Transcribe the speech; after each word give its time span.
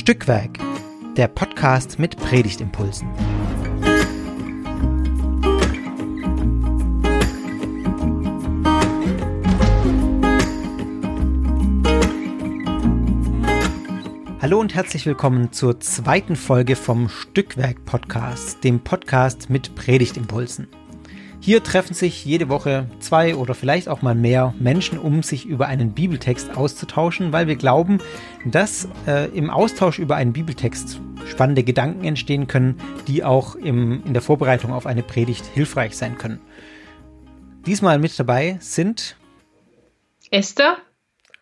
Stückwerk, 0.00 0.58
der 1.18 1.28
Podcast 1.28 1.98
mit 1.98 2.16
Predigtimpulsen. 2.16 3.06
Hallo 14.40 14.58
und 14.58 14.74
herzlich 14.74 15.04
willkommen 15.04 15.52
zur 15.52 15.80
zweiten 15.80 16.34
Folge 16.34 16.76
vom 16.76 17.10
Stückwerk 17.10 17.84
Podcast, 17.84 18.64
dem 18.64 18.80
Podcast 18.80 19.50
mit 19.50 19.74
Predigtimpulsen. 19.74 20.79
Hier 21.42 21.62
treffen 21.62 21.94
sich 21.94 22.26
jede 22.26 22.50
Woche 22.50 22.86
zwei 22.98 23.34
oder 23.34 23.54
vielleicht 23.54 23.88
auch 23.88 24.02
mal 24.02 24.14
mehr 24.14 24.52
Menschen, 24.58 24.98
um 24.98 25.22
sich 25.22 25.46
über 25.46 25.68
einen 25.68 25.94
Bibeltext 25.94 26.54
auszutauschen, 26.54 27.32
weil 27.32 27.46
wir 27.46 27.56
glauben, 27.56 27.98
dass 28.44 28.86
äh, 29.06 29.30
im 29.30 29.48
Austausch 29.48 29.98
über 29.98 30.16
einen 30.16 30.34
Bibeltext 30.34 31.00
spannende 31.26 31.64
Gedanken 31.64 32.04
entstehen 32.04 32.46
können, 32.46 32.78
die 33.08 33.24
auch 33.24 33.54
im, 33.54 34.04
in 34.04 34.12
der 34.12 34.20
Vorbereitung 34.20 34.74
auf 34.74 34.84
eine 34.84 35.02
Predigt 35.02 35.46
hilfreich 35.46 35.96
sein 35.96 36.18
können. 36.18 36.40
Diesmal 37.64 37.98
mit 37.98 38.18
dabei 38.18 38.58
sind 38.60 39.16
Esther 40.30 40.76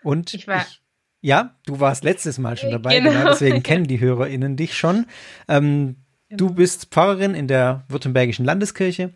und 0.05 0.33
ich 0.33 0.47
war 0.47 0.62
ich, 0.62 0.80
ja, 1.23 1.56
du 1.67 1.80
warst 1.80 2.05
letztes 2.05 2.39
Mal 2.39 2.56
schon 2.56 2.70
dabei, 2.70 3.01
genau, 3.01 3.11
genau 3.11 3.30
deswegen 3.30 3.65
kennen 3.65 3.89
die 3.89 3.98
HörerInnen 3.98 4.56
dich 4.56 4.77
schon. 4.77 5.06
Ähm, 5.48 5.97
genau. 6.28 6.47
Du 6.47 6.55
bist 6.55 6.87
Pfarrerin 6.92 7.34
in 7.34 7.48
der 7.48 7.84
Württembergischen 7.89 8.45
Landeskirche 8.45 9.12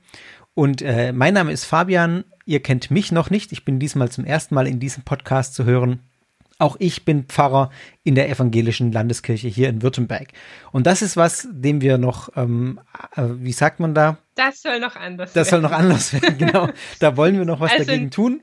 und 0.55 0.83
äh, 0.83 1.13
mein 1.13 1.35
Name 1.35 1.53
ist 1.53 1.65
Fabian. 1.65 2.25
Ihr 2.45 2.61
kennt 2.61 2.91
mich 2.91 3.13
noch 3.13 3.31
nicht. 3.31 3.53
Ich 3.53 3.65
bin 3.65 3.79
diesmal 3.79 4.11
zum 4.11 4.25
ersten 4.25 4.55
Mal 4.55 4.67
in 4.67 4.81
diesem 4.81 5.05
Podcast 5.05 5.55
zu 5.55 5.65
hören. 5.65 6.01
Auch 6.59 6.77
ich 6.79 7.05
bin 7.05 7.25
Pfarrer 7.25 7.71
in 8.05 8.15
der 8.15 8.29
evangelischen 8.29 8.93
Landeskirche 8.93 9.49
hier 9.49 9.69
in 9.69 9.83
Württemberg. 9.83 10.29
Und 10.71 10.87
das 10.87 11.03
ist 11.03 11.17
was, 11.17 11.49
dem 11.51 11.81
wir 11.81 11.99
noch, 11.99 12.29
ähm, 12.37 12.81
äh, 13.17 13.23
wie 13.39 13.53
sagt 13.53 13.81
man 13.81 13.95
da? 13.95 14.19
Das 14.37 14.63
soll 14.63 14.79
noch 14.79 14.95
anders 14.95 15.33
das 15.33 15.35
werden. 15.35 15.43
Das 15.43 15.51
soll 15.51 15.61
noch 15.63 15.73
anders 15.73 16.13
werden, 16.13 16.39
genau. 16.39 16.69
Da 17.01 17.17
wollen 17.17 17.37
wir 17.37 17.45
noch 17.45 17.61
was 17.61 17.73
also, 17.73 17.85
dagegen 17.85 18.11
tun. 18.11 18.43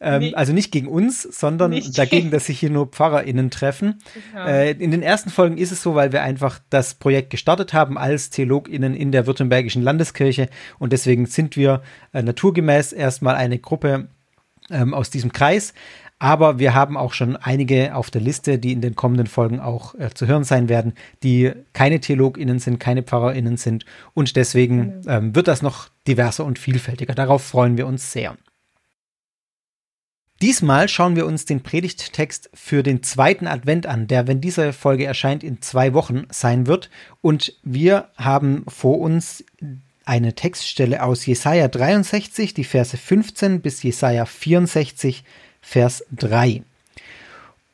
Ähm, 0.00 0.20
nee. 0.20 0.34
Also 0.34 0.52
nicht 0.52 0.72
gegen 0.72 0.88
uns, 0.88 1.22
sondern 1.22 1.70
nicht 1.70 1.96
dagegen, 1.98 2.30
dass 2.30 2.46
sich 2.46 2.58
hier 2.58 2.70
nur 2.70 2.88
PfarrerInnen 2.88 3.50
treffen. 3.50 4.00
Ja. 4.34 4.46
Äh, 4.46 4.72
in 4.72 4.90
den 4.90 5.02
ersten 5.02 5.30
Folgen 5.30 5.56
ist 5.56 5.72
es 5.72 5.82
so, 5.82 5.94
weil 5.94 6.12
wir 6.12 6.22
einfach 6.22 6.60
das 6.70 6.94
Projekt 6.94 7.30
gestartet 7.30 7.72
haben 7.72 7.96
als 7.96 8.30
TheologInnen 8.30 8.94
in 8.94 9.12
der 9.12 9.26
Württembergischen 9.26 9.82
Landeskirche 9.82 10.48
und 10.78 10.92
deswegen 10.92 11.26
sind 11.26 11.56
wir 11.56 11.82
äh, 12.12 12.22
naturgemäß 12.22 12.92
erstmal 12.92 13.36
eine 13.36 13.58
Gruppe 13.58 14.08
ähm, 14.70 14.94
aus 14.94 15.10
diesem 15.10 15.32
Kreis. 15.32 15.74
Aber 16.18 16.58
wir 16.58 16.74
haben 16.74 16.96
auch 16.96 17.12
schon 17.12 17.36
einige 17.36 17.94
auf 17.94 18.10
der 18.10 18.20
Liste, 18.20 18.58
die 18.58 18.72
in 18.72 18.80
den 18.80 18.94
kommenden 18.94 19.26
Folgen 19.26 19.60
auch 19.60 19.94
äh, 19.96 20.10
zu 20.14 20.26
hören 20.26 20.44
sein 20.44 20.68
werden, 20.68 20.94
die 21.22 21.52
keine 21.72 22.00
TheologInnen 22.00 22.60
sind, 22.60 22.78
keine 22.78 23.02
PfarrerInnen 23.02 23.56
sind. 23.56 23.84
Und 24.14 24.36
deswegen 24.36 25.02
genau. 25.02 25.18
ähm, 25.18 25.34
wird 25.34 25.48
das 25.48 25.60
noch 25.60 25.88
diverser 26.06 26.44
und 26.44 26.58
vielfältiger. 26.58 27.14
Darauf 27.14 27.42
freuen 27.42 27.76
wir 27.76 27.86
uns 27.86 28.12
sehr. 28.12 28.36
Diesmal 30.42 30.88
schauen 30.88 31.16
wir 31.16 31.26
uns 31.26 31.44
den 31.44 31.62
Predigttext 31.62 32.50
für 32.52 32.82
den 32.82 33.02
zweiten 33.02 33.46
Advent 33.46 33.86
an, 33.86 34.08
der, 34.08 34.26
wenn 34.26 34.40
diese 34.40 34.72
Folge 34.72 35.04
erscheint, 35.04 35.44
in 35.44 35.62
zwei 35.62 35.94
Wochen 35.94 36.26
sein 36.30 36.66
wird. 36.66 36.90
Und 37.22 37.54
wir 37.62 38.08
haben 38.16 38.64
vor 38.68 38.98
uns 38.98 39.44
eine 40.04 40.34
Textstelle 40.34 41.02
aus 41.02 41.24
Jesaja 41.24 41.68
63, 41.68 42.52
die 42.52 42.64
Verse 42.64 42.96
15 42.96 43.60
bis 43.60 43.82
Jesaja 43.82 44.26
64, 44.26 45.24
Vers 45.62 46.04
3. 46.12 46.62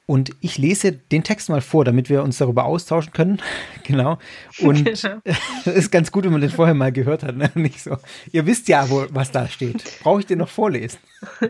Und 0.06 0.32
ich 0.40 0.58
lese 0.58 0.90
den 0.90 1.22
Text 1.22 1.48
mal 1.50 1.60
vor, 1.60 1.84
damit 1.84 2.10
wir 2.10 2.24
uns 2.24 2.38
darüber 2.38 2.64
austauschen 2.64 3.12
können. 3.12 3.40
genau. 3.84 4.18
Und 4.58 4.88
es 4.88 5.02
genau. 5.02 5.20
ist 5.66 5.92
ganz 5.92 6.10
gut, 6.10 6.24
wenn 6.24 6.32
man 6.32 6.40
den 6.40 6.50
vorher 6.50 6.74
mal 6.74 6.90
gehört 6.90 7.22
hat. 7.22 7.36
Ne? 7.36 7.48
Nicht 7.54 7.80
so. 7.80 7.96
Ihr 8.32 8.44
wisst 8.44 8.66
ja, 8.68 8.90
wo, 8.90 9.06
was 9.10 9.30
da 9.30 9.46
steht. 9.46 9.84
Brauche 10.02 10.18
ich 10.18 10.26
den 10.26 10.38
noch 10.38 10.48
vorlesen? 10.48 10.98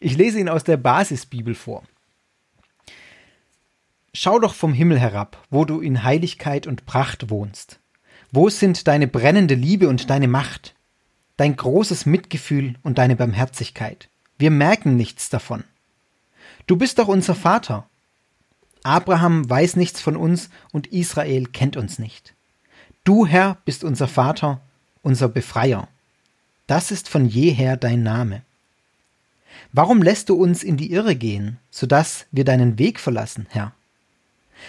Ich 0.00 0.16
lese 0.16 0.38
ihn 0.38 0.48
aus 0.48 0.64
der 0.64 0.76
Basisbibel 0.76 1.54
vor. 1.54 1.82
Schau 4.12 4.38
doch 4.38 4.54
vom 4.54 4.72
Himmel 4.72 4.98
herab, 4.98 5.42
wo 5.50 5.64
du 5.64 5.80
in 5.80 6.02
Heiligkeit 6.02 6.66
und 6.66 6.86
Pracht 6.86 7.30
wohnst. 7.30 7.80
Wo 8.32 8.48
sind 8.48 8.88
deine 8.88 9.08
brennende 9.08 9.54
Liebe 9.54 9.88
und 9.88 10.10
deine 10.10 10.28
Macht, 10.28 10.74
dein 11.36 11.56
großes 11.56 12.06
Mitgefühl 12.06 12.76
und 12.82 12.98
deine 12.98 13.16
Barmherzigkeit? 13.16 14.08
Wir 14.38 14.50
merken 14.50 14.96
nichts 14.96 15.30
davon. 15.30 15.64
Du 16.66 16.76
bist 16.76 16.98
doch 16.98 17.08
unser 17.08 17.34
Vater. 17.34 17.88
Abraham 18.82 19.48
weiß 19.48 19.76
nichts 19.76 20.00
von 20.00 20.16
uns 20.16 20.50
und 20.72 20.88
Israel 20.88 21.46
kennt 21.46 21.76
uns 21.76 21.98
nicht. 21.98 22.34
Du, 23.04 23.26
Herr, 23.26 23.58
bist 23.64 23.84
unser 23.84 24.08
Vater, 24.08 24.60
unser 25.02 25.28
Befreier. 25.28 25.88
Das 26.66 26.90
ist 26.90 27.08
von 27.08 27.26
jeher 27.26 27.76
dein 27.76 28.02
Name. 28.02 28.42
Warum 29.76 30.00
lässt 30.00 30.30
du 30.30 30.36
uns 30.36 30.62
in 30.62 30.78
die 30.78 30.90
Irre 30.90 31.14
gehen, 31.14 31.58
so 31.70 31.86
dass 31.86 32.24
wir 32.32 32.46
deinen 32.46 32.78
Weg 32.78 32.98
verlassen, 32.98 33.46
Herr? 33.50 33.74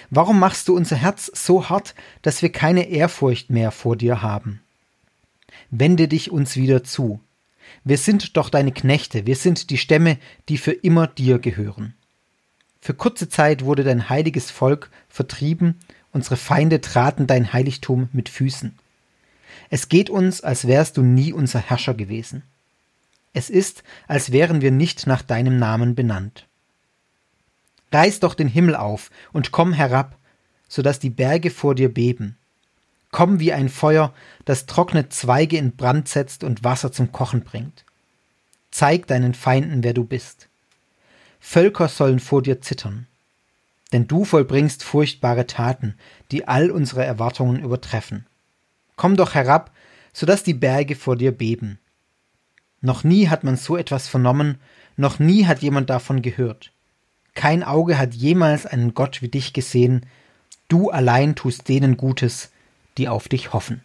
Warum 0.10 0.38
machst 0.38 0.68
du 0.68 0.76
unser 0.76 0.98
Herz 0.98 1.32
so 1.34 1.70
hart, 1.70 1.96
dass 2.24 2.42
wir 2.42 2.52
keine 2.52 2.90
Ehrfurcht 2.90 3.50
mehr 3.50 3.72
vor 3.72 3.96
dir 3.96 4.22
haben? 4.22 4.60
Wende 5.72 6.10
dich 6.10 6.30
uns 6.30 6.58
wieder 6.58 6.84
zu. 6.84 7.22
Wir 7.86 7.98
sind 7.98 8.36
doch 8.36 8.50
deine 8.50 8.74
Knechte, 8.74 9.26
wir 9.26 9.38
sind 9.38 9.70
die 9.70 9.78
Stämme, 9.78 10.18
die 10.50 10.58
für 10.58 10.74
immer 10.74 11.08
dir 11.08 11.40
gehören. 11.40 11.94
Für 12.82 12.94
kurze 12.94 13.30
Zeit 13.30 13.64
wurde 13.64 13.86
dein 13.86 14.10
heiliges 14.10 14.52
Volk 14.52 14.90
vertrieben, 15.08 15.80
unsere 16.12 16.36
Feinde 16.36 16.82
traten 16.82 17.28
dein 17.28 17.54
Heiligtum 17.54 18.10
mit 18.12 18.28
Füßen. 18.28 18.78
Es 19.70 19.88
geht 19.88 20.10
uns, 20.10 20.42
als 20.42 20.68
wärst 20.68 20.98
du 20.98 21.02
nie 21.02 21.32
unser 21.32 21.60
Herrscher 21.60 21.94
gewesen. 21.94 22.44
Es 23.38 23.52
ist, 23.52 23.84
als 24.08 24.32
wären 24.32 24.62
wir 24.62 24.72
nicht 24.72 25.06
nach 25.06 25.22
deinem 25.22 25.60
Namen 25.60 25.94
benannt. 25.94 26.48
Reiß 27.92 28.20
doch 28.20 28.34
den 28.34 28.48
Himmel 28.48 28.76
auf 28.76 29.12
und 29.32 29.52
komm 29.52 29.74
herab, 29.74 30.18
so 30.68 30.82
dass 30.82 30.98
die 30.98 31.12
Berge 31.12 31.52
vor 31.52 31.76
dir 31.76 31.94
beben. 31.94 32.36
Komm 33.12 33.40
wie 33.40 33.54
ein 33.54 33.70
Feuer, 33.70 34.12
das 34.46 34.66
trockene 34.66 35.10
Zweige 35.10 35.56
in 35.60 35.76
Brand 35.76 36.08
setzt 36.08 36.44
und 36.44 36.64
Wasser 36.64 36.92
zum 36.92 37.12
Kochen 37.12 37.42
bringt. 37.42 37.86
Zeig 38.72 39.06
deinen 39.06 39.36
Feinden, 39.36 39.84
wer 39.84 39.94
du 39.94 40.04
bist. 40.04 40.48
Völker 41.40 41.90
sollen 41.90 42.20
vor 42.20 42.42
dir 42.42 42.60
zittern. 42.60 43.06
Denn 43.92 44.08
du 44.08 44.26
vollbringst 44.26 44.84
furchtbare 44.84 45.46
Taten, 45.46 45.94
die 46.32 46.48
all 46.48 46.72
unsere 46.72 47.06
Erwartungen 47.06 47.64
übertreffen. 47.64 48.26
Komm 48.96 49.16
doch 49.16 49.36
herab, 49.36 49.70
so 50.12 50.26
dass 50.26 50.42
die 50.42 50.56
Berge 50.56 50.96
vor 50.96 51.16
dir 51.16 51.32
beben. 51.32 51.78
Noch 52.88 53.04
nie 53.04 53.28
hat 53.28 53.44
man 53.44 53.58
so 53.58 53.76
etwas 53.76 54.08
vernommen, 54.08 54.60
noch 54.96 55.20
nie 55.20 55.46
hat 55.46 55.60
jemand 55.60 55.90
davon 55.90 56.22
gehört. 56.22 56.72
Kein 57.34 57.62
Auge 57.62 57.98
hat 57.98 58.14
jemals 58.14 58.66
einen 58.66 58.94
Gott 58.94 59.22
wie 59.22 59.28
dich 59.28 59.52
gesehen, 59.52 60.06
du 60.70 60.90
allein 60.90 61.36
tust 61.36 61.68
denen 61.68 61.98
Gutes, 61.98 62.50
die 62.98 63.10
auf 63.10 63.28
dich 63.28 63.52
hoffen. 63.52 63.82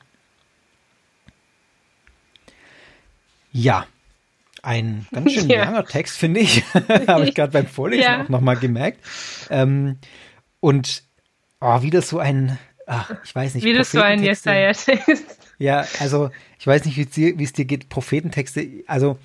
Ja, 3.51 3.89
ein 4.63 5.09
ganz 5.11 5.33
schön 5.33 5.49
ja. 5.51 5.65
langer 5.65 5.85
Text, 5.85 6.17
finde 6.17 6.39
ich. 6.39 6.63
Habe 7.09 7.25
ich 7.25 7.35
gerade 7.35 7.51
beim 7.51 7.67
Vorlesen 7.67 8.05
ja. 8.05 8.23
auch 8.23 8.29
nochmal 8.29 8.57
gemerkt. 8.57 9.01
Ähm, 9.51 9.99
und 10.61 11.03
oh, 11.61 11.83
wieder 11.83 12.03
so 12.03 12.21
ein, 12.21 12.57
ach, 12.93 13.15
ich 13.25 13.35
weiß 13.35 13.55
nicht. 13.55 13.65
Wieder 13.65 13.85
so 13.85 14.01
ein 14.01 14.23
Jesaja-Text. 14.23 15.39
Ja, 15.59 15.87
also 16.01 16.31
ich 16.59 16.67
weiß 16.67 16.85
nicht, 16.85 16.97
wie 17.17 17.45
es 17.45 17.53
dir 17.53 17.65
geht, 17.65 17.89
Prophetentexte. 17.89 18.67
Also 18.87 19.19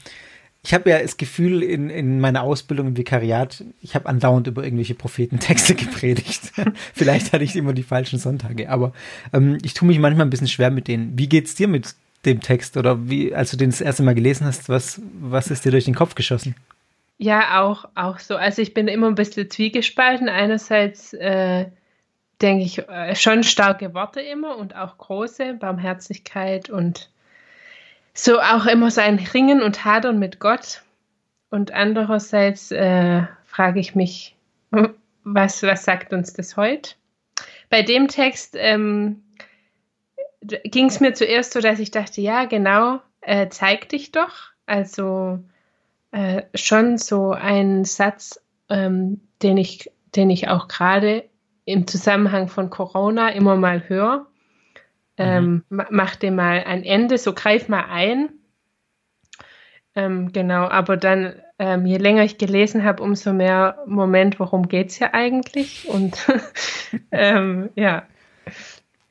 ich 0.64 0.74
habe 0.74 0.90
ja 0.90 1.02
das 1.02 1.18
Gefühl 1.18 1.64
in, 1.64 1.90
in 1.90 2.20
meiner 2.20 2.44
Ausbildung 2.44 2.88
im 2.88 2.98
Vikariat, 2.98 3.64
ich 3.82 3.96
habe 3.96 4.08
andauernd 4.08 4.48
über 4.48 4.64
irgendwelche 4.64 4.96
Prophetentexte 4.96 5.76
gepredigt. 5.76 6.52
Vielleicht 6.94 7.32
hatte 7.32 7.44
ich 7.44 7.56
immer 7.56 7.74
die 7.74 7.84
falschen 7.84 8.20
Sonntage, 8.20 8.70
aber 8.70 8.92
ähm, 9.34 9.58
ich 9.64 9.74
tue 9.74 9.88
mich 9.88 10.00
manchmal 10.00 10.26
ein 10.26 10.30
bisschen 10.30 10.48
schwer 10.48 10.70
mit 10.70 10.88
denen. 10.88 11.18
Wie 11.18 11.30
geht's 11.30 11.56
dir 11.56 11.68
mit 11.68 11.96
dem 12.26 12.42
Text 12.42 12.76
oder 12.76 13.10
wie, 13.10 13.34
als 13.34 13.52
du 13.52 13.58
den 13.58 13.70
das 13.70 13.82
erste 13.82 14.04
Mal 14.04 14.16
gelesen 14.16 14.46
hast, 14.46 14.68
was, 14.68 15.02
was 15.22 15.50
ist 15.50 15.64
dir 15.64 15.72
durch 15.72 15.86
den 15.86 15.96
Kopf 15.96 16.16
geschossen? 16.16 16.56
Ja, 17.18 17.64
auch, 17.64 17.86
auch 17.96 18.20
so. 18.20 18.36
Also 18.36 18.62
ich 18.62 18.74
bin 18.74 18.88
immer 18.88 19.08
ein 19.08 19.16
bisschen 19.16 19.50
zwiegespalten. 19.50 20.30
Einerseits 20.30 21.14
äh, 21.14 21.66
denke 22.42 22.64
ich, 22.64 22.88
äh, 22.90 23.16
schon 23.16 23.44
starke 23.44 23.94
Worte 23.94 24.22
immer 24.22 24.58
und 24.58 24.76
auch 24.76 24.98
große 24.98 25.56
Barmherzigkeit 25.56 26.70
und 26.70 27.10
so 28.14 28.40
auch 28.40 28.66
immer 28.66 28.92
so 28.92 29.02
ein 29.02 29.20
Ringen 29.20 29.62
und 29.62 29.86
Hadern 29.86 30.20
mit 30.20 30.40
Gott. 30.40 30.82
Und 31.50 31.74
andererseits 31.74 32.72
äh, 32.72 33.24
frage 33.46 33.80
ich 33.80 33.96
mich, 33.96 34.36
was, 35.24 35.64
was 35.64 35.84
sagt 35.84 36.14
uns 36.14 36.34
das 36.34 36.58
heute? 36.58 36.96
Bei 37.70 37.82
dem 37.82 38.08
Text 38.08 38.56
ähm, 38.58 39.24
ging 40.42 40.88
es 40.88 41.00
mir 41.00 41.14
zuerst 41.14 41.54
so, 41.54 41.60
dass 41.60 41.80
ich 41.80 41.92
dachte, 41.92 42.22
ja, 42.22 42.46
genau, 42.46 43.02
äh, 43.22 43.50
zeig 43.50 43.90
dich 43.90 44.12
doch. 44.12 44.52
Also 44.66 45.40
äh, 46.12 46.44
schon 46.56 46.98
so 46.98 47.32
ein 47.32 47.86
Satz, 47.86 48.40
ähm, 48.70 49.22
den 49.42 49.58
ich, 49.58 49.92
den 50.16 50.30
ich 50.30 50.48
auch 50.48 50.68
gerade 50.68 51.26
im 51.68 51.86
Zusammenhang 51.86 52.48
von 52.48 52.70
Corona 52.70 53.30
immer 53.30 53.58
mal 53.58 53.90
höre. 53.90 54.26
Ähm, 55.18 55.66
mhm. 55.70 55.84
Mach 55.90 56.16
dem 56.16 56.36
mal 56.36 56.64
ein 56.64 56.84
Ende, 56.84 57.18
so 57.18 57.34
greif 57.34 57.68
mal 57.68 57.86
ein. 57.90 58.30
Ähm, 59.94 60.32
genau, 60.32 60.68
aber 60.68 60.96
dann, 60.96 61.42
ähm, 61.60 61.86
je 61.86 61.98
länger 61.98 62.24
ich 62.24 62.38
gelesen 62.38 62.86
habe, 62.86 63.04
umso 63.04 63.34
mehr 63.34 63.84
Moment, 63.86 64.40
worum 64.40 64.70
geht 64.70 64.92
es 64.92 65.00
ja 65.00 65.14
eigentlich? 65.14 65.90
Und 65.90 66.26
ähm, 67.12 67.70
ja, 67.76 68.08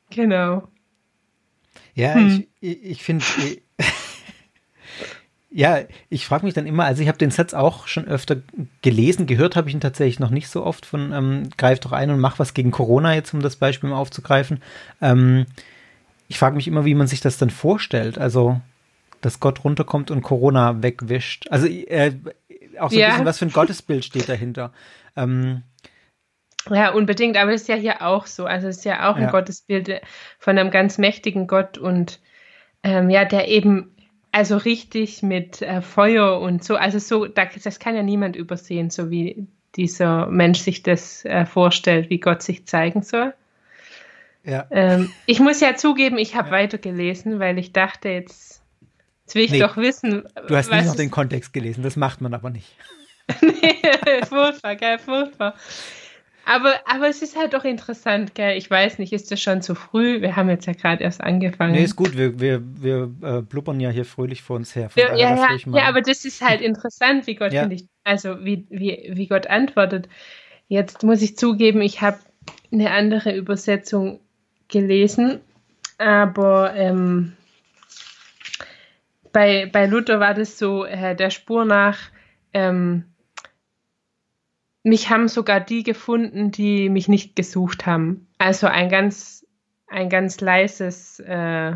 genau. 0.09 0.67
Ja, 1.93 2.15
hm. 2.15 2.47
ich, 2.59 2.83
ich 2.83 3.03
finde, 3.03 3.25
ja, 5.49 5.79
ich 6.09 6.25
frage 6.25 6.45
mich 6.45 6.53
dann 6.53 6.65
immer, 6.65 6.85
also 6.85 7.01
ich 7.01 7.07
habe 7.07 7.17
den 7.17 7.31
Satz 7.31 7.53
auch 7.53 7.87
schon 7.87 8.05
öfter 8.05 8.37
gelesen, 8.81 9.27
gehört 9.27 9.55
habe 9.55 9.69
ich 9.69 9.75
ihn 9.75 9.81
tatsächlich 9.81 10.19
noch 10.19 10.29
nicht 10.29 10.49
so 10.49 10.65
oft 10.65 10.85
von 10.85 11.13
ähm, 11.13 11.49
greif 11.57 11.79
doch 11.79 11.93
ein 11.93 12.09
und 12.11 12.19
mach 12.19 12.37
was 12.37 12.53
gegen 12.53 12.71
Corona 12.71 13.15
jetzt, 13.15 13.33
um 13.33 13.41
das 13.41 13.55
Beispiel 13.55 13.89
mal 13.89 13.97
aufzugreifen. 13.97 14.61
Ähm, 15.01 15.45
ich 16.27 16.37
frage 16.37 16.55
mich 16.55 16.67
immer, 16.67 16.83
wie 16.83 16.95
man 16.95 17.07
sich 17.07 17.21
das 17.21 17.37
dann 17.37 17.49
vorstellt. 17.49 18.17
Also 18.17 18.59
dass 19.21 19.39
Gott 19.39 19.63
runterkommt 19.63 20.11
und 20.11 20.21
Corona 20.21 20.81
wegwischt. 20.83 21.47
Also 21.49 21.67
äh, 21.67 22.13
auch 22.79 22.91
so 22.91 22.99
ein 22.99 23.09
bisschen, 23.09 23.25
was 23.25 23.39
für 23.39 23.45
ein 23.45 23.53
Gottesbild 23.53 24.05
steht 24.05 24.29
dahinter. 24.29 24.71
Ähm, 25.15 25.63
ja, 26.69 26.91
unbedingt, 26.91 27.37
aber 27.37 27.51
das 27.51 27.61
ist 27.61 27.69
ja 27.69 27.75
hier 27.75 28.01
auch 28.01 28.27
so. 28.27 28.45
Also 28.45 28.67
es 28.67 28.77
ist 28.77 28.85
ja 28.85 29.09
auch 29.09 29.15
ein 29.15 29.23
ja. 29.23 29.31
Gottesbild 29.31 30.01
von 30.39 30.57
einem 30.57 30.69
ganz 30.69 30.97
mächtigen 30.97 31.47
Gott 31.47 31.77
und 31.77 32.19
ähm, 32.83 33.09
ja, 33.09 33.25
der 33.25 33.47
eben 33.47 33.95
also 34.31 34.57
richtig 34.57 35.23
mit 35.23 35.61
äh, 35.61 35.81
Feuer 35.81 36.39
und 36.39 36.63
so, 36.63 36.75
also 36.75 36.99
so, 36.99 37.25
das 37.25 37.79
kann 37.79 37.95
ja 37.95 38.03
niemand 38.03 38.35
übersehen, 38.35 38.89
so 38.89 39.09
wie 39.09 39.47
dieser 39.75 40.27
Mensch 40.27 40.59
sich 40.59 40.83
das 40.83 41.25
äh, 41.25 41.45
vorstellt, 41.45 42.09
wie 42.09 42.19
Gott 42.19 42.41
sich 42.41 42.65
zeigen 42.65 43.03
soll. 43.03 43.33
Ja. 44.43 44.65
Ähm, 44.71 45.11
ich 45.25 45.39
muss 45.39 45.59
ja 45.59 45.75
zugeben, 45.75 46.17
ich 46.17 46.35
habe 46.35 46.49
ja. 46.49 46.53
weitergelesen, 46.55 47.39
weil 47.39 47.57
ich 47.57 47.73
dachte, 47.73 48.09
jetzt 48.09 48.57
Jetzt 49.27 49.35
will 49.35 49.43
ich 49.43 49.51
nee, 49.51 49.59
doch 49.59 49.75
wissen. 49.75 50.23
Du 50.47 50.55
hast 50.55 50.71
nicht 50.71 50.85
noch 50.85 50.95
den 50.95 51.11
Kontext 51.11 51.51
gelesen, 51.51 51.83
das 51.83 51.97
macht 51.97 52.21
man 52.21 52.33
aber 52.33 52.49
nicht. 52.49 52.73
nee, 53.41 54.23
furchtbar, 54.25 54.77
gell, 54.77 54.97
furchtbar. 54.99 55.53
Aber, 56.49 56.75
aber 56.85 57.09
es 57.09 57.21
ist 57.21 57.35
halt 57.35 57.53
doch 57.53 57.65
interessant, 57.65 58.33
gell? 58.33 58.55
Ich 58.55 58.71
weiß 58.71 58.99
nicht, 58.99 59.11
ist 59.11 59.29
das 59.29 59.41
schon 59.41 59.61
zu 59.61 59.75
früh? 59.75 60.21
Wir 60.21 60.37
haben 60.37 60.49
jetzt 60.49 60.65
ja 60.65 60.71
gerade 60.71 61.03
erst 61.03 61.19
angefangen. 61.19 61.73
Nee, 61.73 61.83
ist 61.83 61.97
gut, 61.97 62.17
wir, 62.17 62.39
wir, 62.39 62.61
wir 62.63 63.11
äh, 63.21 63.41
blubbern 63.41 63.81
ja 63.81 63.89
hier 63.89 64.05
fröhlich 64.05 64.43
vor 64.43 64.55
uns 64.55 64.73
her. 64.73 64.89
Ja, 64.95 65.13
ja, 65.13 65.35
ja, 65.35 65.57
ja, 65.65 65.83
aber 65.89 66.01
das 66.01 66.23
ist 66.23 66.41
halt 66.41 66.61
interessant, 66.61 67.27
wie 67.27 67.35
Gott, 67.35 67.51
ja. 67.51 67.69
ich, 67.69 67.89
also 68.05 68.45
wie, 68.45 68.65
wie, 68.69 69.11
wie 69.13 69.27
Gott 69.27 69.47
antwortet. 69.47 70.07
Jetzt 70.69 71.03
muss 71.03 71.21
ich 71.21 71.37
zugeben, 71.37 71.81
ich 71.81 71.99
habe 71.99 72.19
eine 72.71 72.91
andere 72.91 73.35
Übersetzung 73.35 74.21
gelesen, 74.69 75.41
aber 75.97 76.73
ähm, 76.75 77.33
bei, 79.33 79.65
bei 79.69 79.85
Luther 79.85 80.21
war 80.21 80.33
das 80.33 80.57
so, 80.57 80.85
äh, 80.85 81.13
der 81.13 81.29
Spur 81.29 81.65
nach, 81.65 81.99
ähm, 82.53 83.03
mich 84.87 85.09
haben 85.09 85.27
sogar 85.27 85.59
die 85.59 85.83
gefunden, 85.83 86.51
die 86.51 86.89
mich 86.89 87.07
nicht 87.07 87.35
gesucht 87.35 87.85
haben. 87.85 88.27
Also 88.37 88.67
ein 88.67 88.89
ganz, 88.89 89.45
ein 89.87 90.09
ganz 90.09 90.39
leises, 90.41 91.19
äh, 91.19 91.71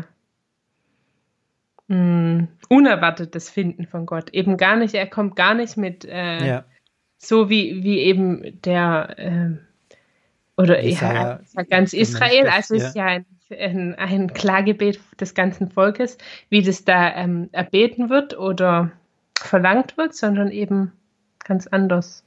mh, 1.88 1.96
mm, 1.96 2.48
unerwartetes 2.68 3.50
Finden 3.50 3.86
von 3.86 4.06
Gott. 4.06 4.30
Eben 4.30 4.56
gar 4.56 4.76
nicht, 4.76 4.94
er 4.94 5.06
kommt 5.06 5.36
gar 5.36 5.54
nicht 5.54 5.76
mit, 5.76 6.04
äh, 6.04 6.46
ja. 6.46 6.64
so 7.18 7.50
wie, 7.50 7.82
wie 7.84 7.98
eben 7.98 8.60
der, 8.62 9.14
äh, 9.18 9.50
oder 10.56 10.82
ja, 10.82 11.40
ganz 11.70 11.92
Israel, 11.92 12.48
also 12.48 12.74
ja. 12.74 12.86
ist 12.86 12.94
ja 12.94 13.06
ein 13.06 13.26
ein, 13.50 13.94
ein 13.96 14.32
Klagebet 14.32 15.00
des 15.20 15.34
ganzen 15.34 15.70
Volkes, 15.70 16.18
wie 16.48 16.62
das 16.62 16.84
da 16.84 17.14
ähm, 17.14 17.48
erbeten 17.52 18.08
wird 18.08 18.38
oder 18.38 18.92
verlangt 19.38 19.96
wird, 19.96 20.14
sondern 20.14 20.50
eben 20.50 20.92
ganz 21.44 21.66
anders. 21.66 22.24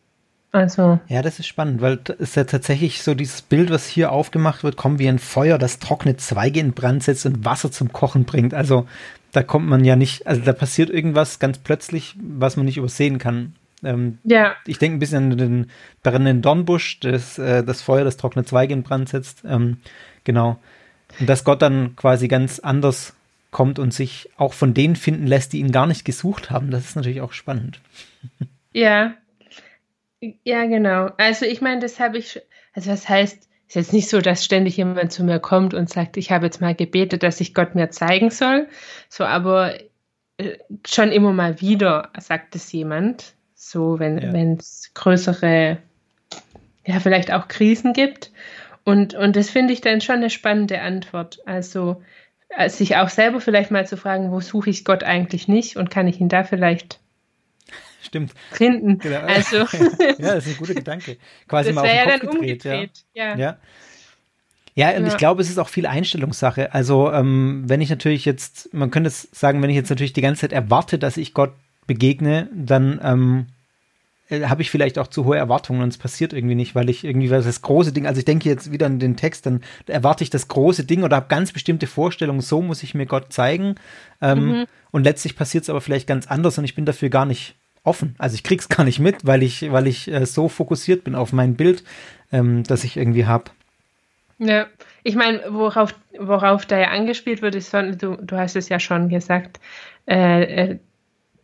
Also. 0.56 1.00
Ja, 1.10 1.22
das 1.22 1.40
ist 1.40 1.48
spannend, 1.48 1.82
weil 1.82 2.00
es 2.08 2.30
ist 2.30 2.36
ja 2.38 2.46
tatsächlich 2.46 3.04
so 3.04 3.14
dieses 3.14 3.42
Bild, 3.42 3.70
was 3.72 3.88
hier 3.88 4.14
aufgemacht 4.14 4.64
wird, 4.64 4.78
kommt 4.78 5.00
wie 5.00 5.10
ein 5.10 5.20
Feuer, 5.20 5.58
das 5.58 5.80
trockene 5.80 6.16
Zweige 6.16 6.62
in 6.62 6.72
Brand 6.72 7.04
setzt 7.04 7.26
und 7.26 7.44
Wasser 7.44 7.74
zum 7.74 7.92
Kochen 7.92 8.24
bringt. 8.24 8.54
Also 8.54 8.88
da 9.34 9.44
kommt 9.44 9.68
man 9.68 9.84
ja 9.84 9.98
nicht, 9.98 10.28
also 10.28 10.42
da 10.42 10.54
passiert 10.54 10.90
irgendwas 10.90 11.40
ganz 11.40 11.58
plötzlich, 11.58 12.16
was 12.22 12.56
man 12.56 12.66
nicht 12.66 12.78
übersehen 12.78 13.18
kann. 13.18 13.56
Ähm, 13.84 14.20
ja. 14.24 14.56
Ich 14.66 14.78
denke 14.78 14.96
ein 14.96 15.00
bisschen 15.00 15.34
an 15.34 15.38
den 15.38 15.72
brennenden 16.04 16.42
Dornbusch, 16.42 17.02
das, 17.02 17.38
äh, 17.38 17.62
das 17.62 17.82
Feuer, 17.82 18.06
das 18.06 18.16
trockene 18.16 18.46
Zweige 18.46 18.74
in 18.74 18.84
Brand 18.84 19.10
setzt. 19.10 19.44
Ähm, 19.46 19.80
genau. 20.24 20.58
Und 21.20 21.28
dass 21.28 21.44
Gott 21.44 21.62
dann 21.62 21.98
quasi 21.98 22.30
ganz 22.30 22.60
anders 22.60 23.14
kommt 23.52 23.78
und 23.78 23.94
sich 23.94 24.30
auch 24.38 24.54
von 24.54 24.74
denen 24.74 24.96
finden 24.96 25.28
lässt, 25.28 25.52
die 25.52 25.60
ihn 25.60 25.74
gar 25.74 25.86
nicht 25.86 26.06
gesucht 26.06 26.50
haben, 26.50 26.72
das 26.72 26.86
ist 26.86 26.96
natürlich 26.96 27.20
auch 27.20 27.34
spannend. 27.34 27.82
Ja, 28.72 29.16
ja, 30.44 30.66
genau. 30.66 31.10
Also 31.18 31.46
ich 31.46 31.62
meine, 31.62 31.82
das 31.82 32.00
habe 32.00 32.18
ich, 32.18 32.42
also 32.74 32.92
was 32.92 33.08
heißt, 33.08 33.48
ist 33.68 33.76
jetzt 33.76 33.94
nicht 33.94 34.10
so, 34.10 34.22
dass 34.22 34.46
ständig 34.46 34.78
jemand 34.78 35.12
zu 35.12 35.24
mir 35.24 35.40
kommt 35.40 35.74
und 35.74 35.90
sagt, 35.90 36.18
ich 36.18 36.32
habe 36.32 36.46
jetzt 36.46 36.62
mal 36.62 36.76
gebetet, 36.76 37.24
dass 37.24 37.42
ich 37.42 37.54
Gott 37.54 37.76
mir 37.76 37.90
zeigen 37.90 38.30
soll. 38.30 38.68
So, 39.10 39.24
aber 39.24 39.76
äh, 40.38 40.58
schon 40.86 41.12
immer 41.12 41.34
mal 41.34 41.62
wieder 41.62 42.12
sagt 42.20 42.56
es 42.56 42.72
jemand. 42.72 43.34
So, 43.56 44.00
wenn 44.00 44.20
ja. 44.20 44.56
es 44.60 44.92
größere, 44.94 45.78
ja, 46.86 47.00
vielleicht 47.00 47.34
auch 47.34 47.48
Krisen 47.48 47.94
gibt. 47.94 48.32
Und, 48.84 49.16
und 49.16 49.36
das 49.36 49.50
finde 49.50 49.74
ich 49.74 49.82
dann 49.82 50.02
schon 50.02 50.18
eine 50.18 50.30
spannende 50.30 50.82
Antwort. 50.82 51.40
Also 51.48 52.04
äh, 52.50 52.70
sich 52.70 52.98
auch 52.98 53.10
selber 53.10 53.42
vielleicht 53.42 53.72
mal 53.72 53.88
zu 53.88 53.98
fragen, 53.98 54.32
wo 54.32 54.42
suche 54.42 54.70
ich 54.70 54.86
Gott 54.86 55.04
eigentlich 55.04 55.48
nicht 55.48 55.78
und 55.78 55.90
kann 55.90 56.08
ich 56.08 56.22
ihn 56.22 56.30
da 56.30 56.44
vielleicht 56.44 57.00
Stimmt. 58.06 58.34
finden. 58.52 59.00
Genau. 59.00 59.20
Also, 59.22 59.58
ja, 60.18 60.36
das 60.36 60.48
ist 60.48 60.54
ein 60.54 60.58
guter 60.58 60.74
Gedanke. 60.76 61.18
Quasi 61.48 61.70
das 61.70 61.76
mal 61.76 61.82
auf 61.82 61.88
den 61.88 61.96
ja 61.96 62.04
Kopf 62.04 62.12
dann 62.12 62.20
gedreht. 62.20 62.66
umgedreht. 62.66 62.92
Ja. 63.14 63.36
ja. 63.38 63.58
ja. 64.76 64.98
Und 64.98 65.04
ja. 65.04 65.08
ich 65.08 65.18
glaube, 65.18 65.42
es 65.42 65.50
ist 65.50 65.58
auch 65.58 65.70
viel 65.70 65.86
Einstellungssache. 65.86 66.74
Also, 66.74 67.12
ähm, 67.12 67.64
wenn 67.66 67.82
ich 67.82 67.90
natürlich 67.90 68.26
jetzt, 68.26 68.74
man 68.74 68.92
könnte 68.92 69.08
es 69.08 69.28
sagen, 69.32 69.62
wenn 69.62 69.70
ich 69.70 69.76
jetzt 69.76 69.90
natürlich 69.90 70.14
die 70.14 70.22
ganze 70.22 70.42
Zeit 70.42 70.54
erwarte, 70.54 71.00
dass 71.00 71.18
ich 71.18 71.34
Gott 71.34 71.54
begegne, 71.88 72.50
dann 72.54 73.00
ähm, 73.04 73.48
äh, 74.30 74.46
habe 74.46 74.62
ich 74.62 74.72
vielleicht 74.72 74.98
auch 74.98 75.08
zu 75.08 75.26
hohe 75.26 75.38
Erwartungen 75.38 75.82
und 75.82 75.90
es 75.90 75.98
passiert 75.98 76.34
irgendwie 76.34 76.56
nicht, 76.56 76.74
weil 76.74 76.90
ich 76.90 77.04
irgendwie 77.04 77.28
das 77.28 77.62
große 77.62 77.92
Ding, 77.94 78.08
also 78.08 78.20
ich 78.20 78.26
denke 78.26 78.50
jetzt 78.50 78.72
wieder 78.72 78.88
an 78.88 79.00
den 79.00 79.16
Text, 79.16 79.46
dann 79.46 79.62
erwarte 79.86 80.24
ich 80.24 80.30
das 80.30 80.48
große 80.48 80.84
Ding 80.84 81.04
oder 81.04 81.18
habe 81.18 81.28
ganz 81.28 81.52
bestimmte 81.52 81.88
Vorstellungen, 81.88 82.42
so 82.42 82.62
muss 82.62 82.84
ich 82.84 82.96
mir 82.96 83.06
Gott 83.06 83.32
zeigen. 83.32 83.76
Ähm, 84.22 84.46
mhm. 84.48 84.66
Und 84.92 85.04
letztlich 85.04 85.36
passiert 85.36 85.64
es 85.64 85.70
aber 85.70 85.82
vielleicht 85.82 86.08
ganz 86.08 86.28
anders 86.28 86.58
und 86.58 86.66
ich 86.66 86.76
bin 86.76 86.86
dafür 86.86 87.10
gar 87.10 87.26
nicht 87.26 87.56
offen. 87.86 88.16
Also 88.18 88.36
ich 88.36 88.44
krieg's 88.44 88.70
gar 88.70 88.84
nicht 88.84 89.00
mit, 89.00 89.26
weil 89.26 89.44
ich, 89.44 89.72
weil 89.72 89.88
ich 89.88 90.12
äh, 90.12 90.26
so 90.26 90.50
fokussiert 90.50 91.04
bin 91.04 91.16
auf 91.16 91.34
mein 91.34 91.56
Bild, 91.56 91.84
ähm, 92.32 92.64
das 92.64 92.84
ich 92.84 92.98
irgendwie 92.98 93.26
habe. 93.26 93.46
Ja, 94.38 94.68
ich 95.04 95.16
meine, 95.16 95.42
worauf, 95.50 95.96
worauf 96.20 96.66
da 96.66 96.78
ja 96.78 96.90
angespielt 96.90 97.42
wird, 97.42 97.56
ist, 97.56 97.74
du, 97.74 98.18
du 98.18 98.38
hast 98.38 98.56
es 98.58 98.68
ja 98.68 98.80
schon 98.80 99.10
gesagt, 99.10 99.60
äh, 100.08 100.44
äh 100.44 100.80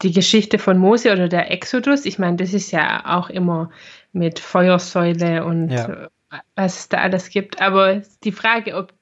die 0.01 0.11
Geschichte 0.11 0.57
von 0.57 0.79
Mose 0.79 1.11
oder 1.11 1.27
der 1.27 1.51
Exodus, 1.51 2.05
ich 2.05 2.17
meine, 2.17 2.37
das 2.37 2.55
ist 2.55 2.71
ja 2.71 3.03
auch 3.05 3.29
immer 3.29 3.69
mit 4.13 4.39
Feuersäule 4.39 5.45
und 5.45 5.69
ja. 5.69 6.07
was 6.55 6.79
es 6.79 6.89
da 6.89 7.01
alles 7.01 7.29
gibt. 7.29 7.61
Aber 7.61 8.01
die 8.23 8.31
Frage, 8.31 8.75
ob 8.75 8.93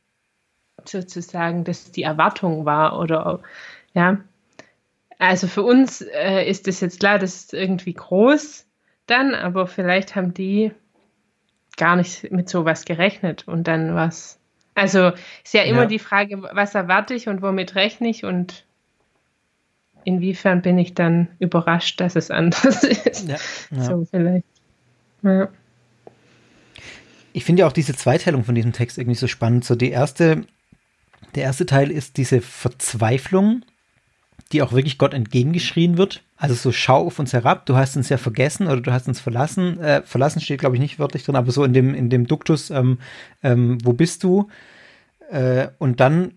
sozusagen 0.86 1.64
das 1.64 1.92
die 1.92 2.04
Erwartung 2.04 2.66
war 2.66 3.00
oder 3.00 3.40
ja. 3.94 4.18
Also 5.20 5.48
für 5.48 5.64
uns 5.64 6.02
äh, 6.02 6.50
ist 6.50 6.66
das 6.66 6.80
jetzt 6.80 7.02
klar, 7.02 7.20
das 7.20 7.36
ist 7.36 7.54
irgendwie 7.54 7.94
groß 7.94 8.66
dann, 9.06 9.36
aber 9.36 9.68
vielleicht 9.68 10.16
haben 10.16 10.34
die 10.34 10.72
gar 11.78 11.98
nicht 11.98 12.32
mit 12.32 12.50
sowas 12.50 12.86
gerechnet 12.86 13.48
und 13.48 13.68
dann 13.68 13.96
was. 13.96 14.40
Also 14.76 15.12
ist 15.44 15.54
ja 15.54 15.64
immer 15.64 15.82
ja. 15.82 15.88
die 15.88 16.00
Frage, 16.00 16.42
was 16.42 16.74
erwarte 16.74 17.14
ich 17.14 17.28
und 17.28 17.42
womit 17.42 17.76
rechne 17.76 18.08
ich 18.10 18.24
und 18.24 18.66
inwiefern 20.06 20.62
bin 20.62 20.78
ich 20.78 20.94
dann 20.94 21.28
überrascht, 21.40 22.00
dass 22.00 22.16
es 22.16 22.32
anders 22.32 22.84
ist. 22.84 23.28
Ja, 23.28 23.38
ja. 23.72 23.84
So 23.84 24.08
vielleicht. 24.10 24.46
Ja. 25.22 25.50
Ich 27.34 27.44
finde 27.44 27.62
ja 27.62 27.68
auch 27.68 27.74
diese 27.74 27.94
Zweiteilung 27.94 28.46
von 28.46 28.56
diesem 28.56 28.72
Text 28.72 28.98
irgendwie 28.98 29.18
so 29.18 29.28
spannend. 29.28 29.66
So 29.66 29.76
die 29.76 29.92
erste, 29.92 30.46
der 31.36 31.44
erste 31.44 31.66
Teil 31.66 31.92
ist 31.92 32.16
diese 32.16 32.40
Verzweiflung, 32.40 33.64
die 34.52 34.62
auch 34.62 34.72
wirklich 34.72 34.98
Gott 34.98 35.14
entgegengeschrien 35.14 35.98
wird. 35.98 36.24
Also 36.38 36.56
so 36.56 36.72
schau 36.72 37.06
auf 37.06 37.20
uns 37.20 37.34
herab, 37.34 37.66
du 37.66 37.76
hast 37.76 37.96
uns 37.96 38.10
ja 38.10 38.18
vergessen 38.18 38.68
oder 38.68 38.82
du 38.82 38.92
hast 38.92 39.08
uns 39.08 39.20
verlassen. 39.20 39.80
Äh, 39.80 40.02
verlassen 40.04 40.42
steht, 40.42 40.60
glaube 40.60 40.76
ich, 40.76 40.82
nicht 40.82 41.00
wörtlich 41.00 41.24
drin, 41.24 41.36
aber 41.36 41.52
so 41.52 41.64
in 41.64 41.74
dem, 41.74 41.94
in 41.94 42.10
dem 42.10 42.26
Duktus, 42.26 42.70
ähm, 42.70 43.00
ähm, 43.44 43.78
wo 43.84 43.94
bist 43.94 44.24
du? 44.24 44.48
Äh, 45.30 45.68
und 45.78 46.00
dann 46.00 46.34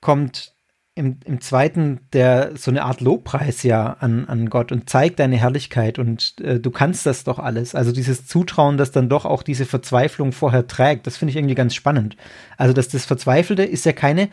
kommt 0.00 0.54
im, 0.96 1.18
im 1.24 1.40
zweiten 1.40 2.00
der 2.12 2.56
so 2.56 2.70
eine 2.70 2.84
Art 2.84 3.00
Lobpreis 3.00 3.64
ja 3.64 3.94
an, 3.98 4.26
an 4.26 4.48
Gott 4.48 4.70
und 4.70 4.88
zeigt 4.88 5.18
deine 5.18 5.36
Herrlichkeit 5.36 5.98
und 5.98 6.40
äh, 6.40 6.60
du 6.60 6.70
kannst 6.70 7.04
das 7.04 7.24
doch 7.24 7.40
alles. 7.40 7.74
Also 7.74 7.90
dieses 7.90 8.26
Zutrauen, 8.26 8.76
das 8.76 8.92
dann 8.92 9.08
doch 9.08 9.24
auch 9.24 9.42
diese 9.42 9.64
Verzweiflung 9.64 10.30
vorher 10.30 10.68
trägt, 10.68 11.06
das 11.08 11.16
finde 11.16 11.30
ich 11.30 11.36
irgendwie 11.36 11.56
ganz 11.56 11.74
spannend. 11.74 12.16
Also 12.56 12.72
dass 12.72 12.88
das 12.88 13.06
Verzweifelte 13.06 13.64
ist 13.64 13.84
ja 13.84 13.92
keine, 13.92 14.28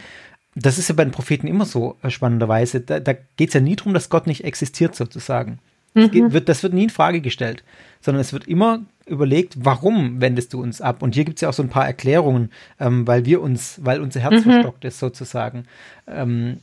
das 0.55 0.77
ist 0.77 0.89
ja 0.89 0.95
bei 0.95 1.05
den 1.05 1.11
Propheten 1.11 1.47
immer 1.47 1.65
so, 1.65 1.97
äh, 2.01 2.09
spannenderweise. 2.09 2.81
Da, 2.81 2.99
da 2.99 3.13
geht 3.13 3.49
es 3.49 3.53
ja 3.53 3.61
nie 3.61 3.75
darum, 3.75 3.93
dass 3.93 4.09
Gott 4.09 4.27
nicht 4.27 4.43
existiert, 4.43 4.95
sozusagen. 4.95 5.59
Mhm. 5.93 6.01
Das, 6.01 6.11
geht, 6.11 6.33
wird, 6.33 6.49
das 6.49 6.63
wird 6.63 6.73
nie 6.73 6.83
in 6.83 6.89
Frage 6.89 7.21
gestellt, 7.21 7.63
sondern 8.01 8.21
es 8.21 8.33
wird 8.33 8.47
immer 8.47 8.81
überlegt, 9.05 9.55
warum 9.59 10.21
wendest 10.21 10.53
du 10.53 10.61
uns 10.61 10.81
ab? 10.81 11.01
Und 11.01 11.15
hier 11.15 11.25
gibt 11.25 11.37
es 11.37 11.41
ja 11.41 11.49
auch 11.49 11.53
so 11.53 11.63
ein 11.63 11.69
paar 11.69 11.85
Erklärungen, 11.85 12.51
ähm, 12.79 13.07
weil 13.07 13.25
wir 13.25 13.41
uns, 13.41 13.79
weil 13.83 14.01
unser 14.01 14.19
Herz 14.19 14.45
mhm. 14.45 14.51
verstockt 14.51 14.85
ist, 14.85 14.99
sozusagen. 14.99 15.65
Ähm, 16.07 16.57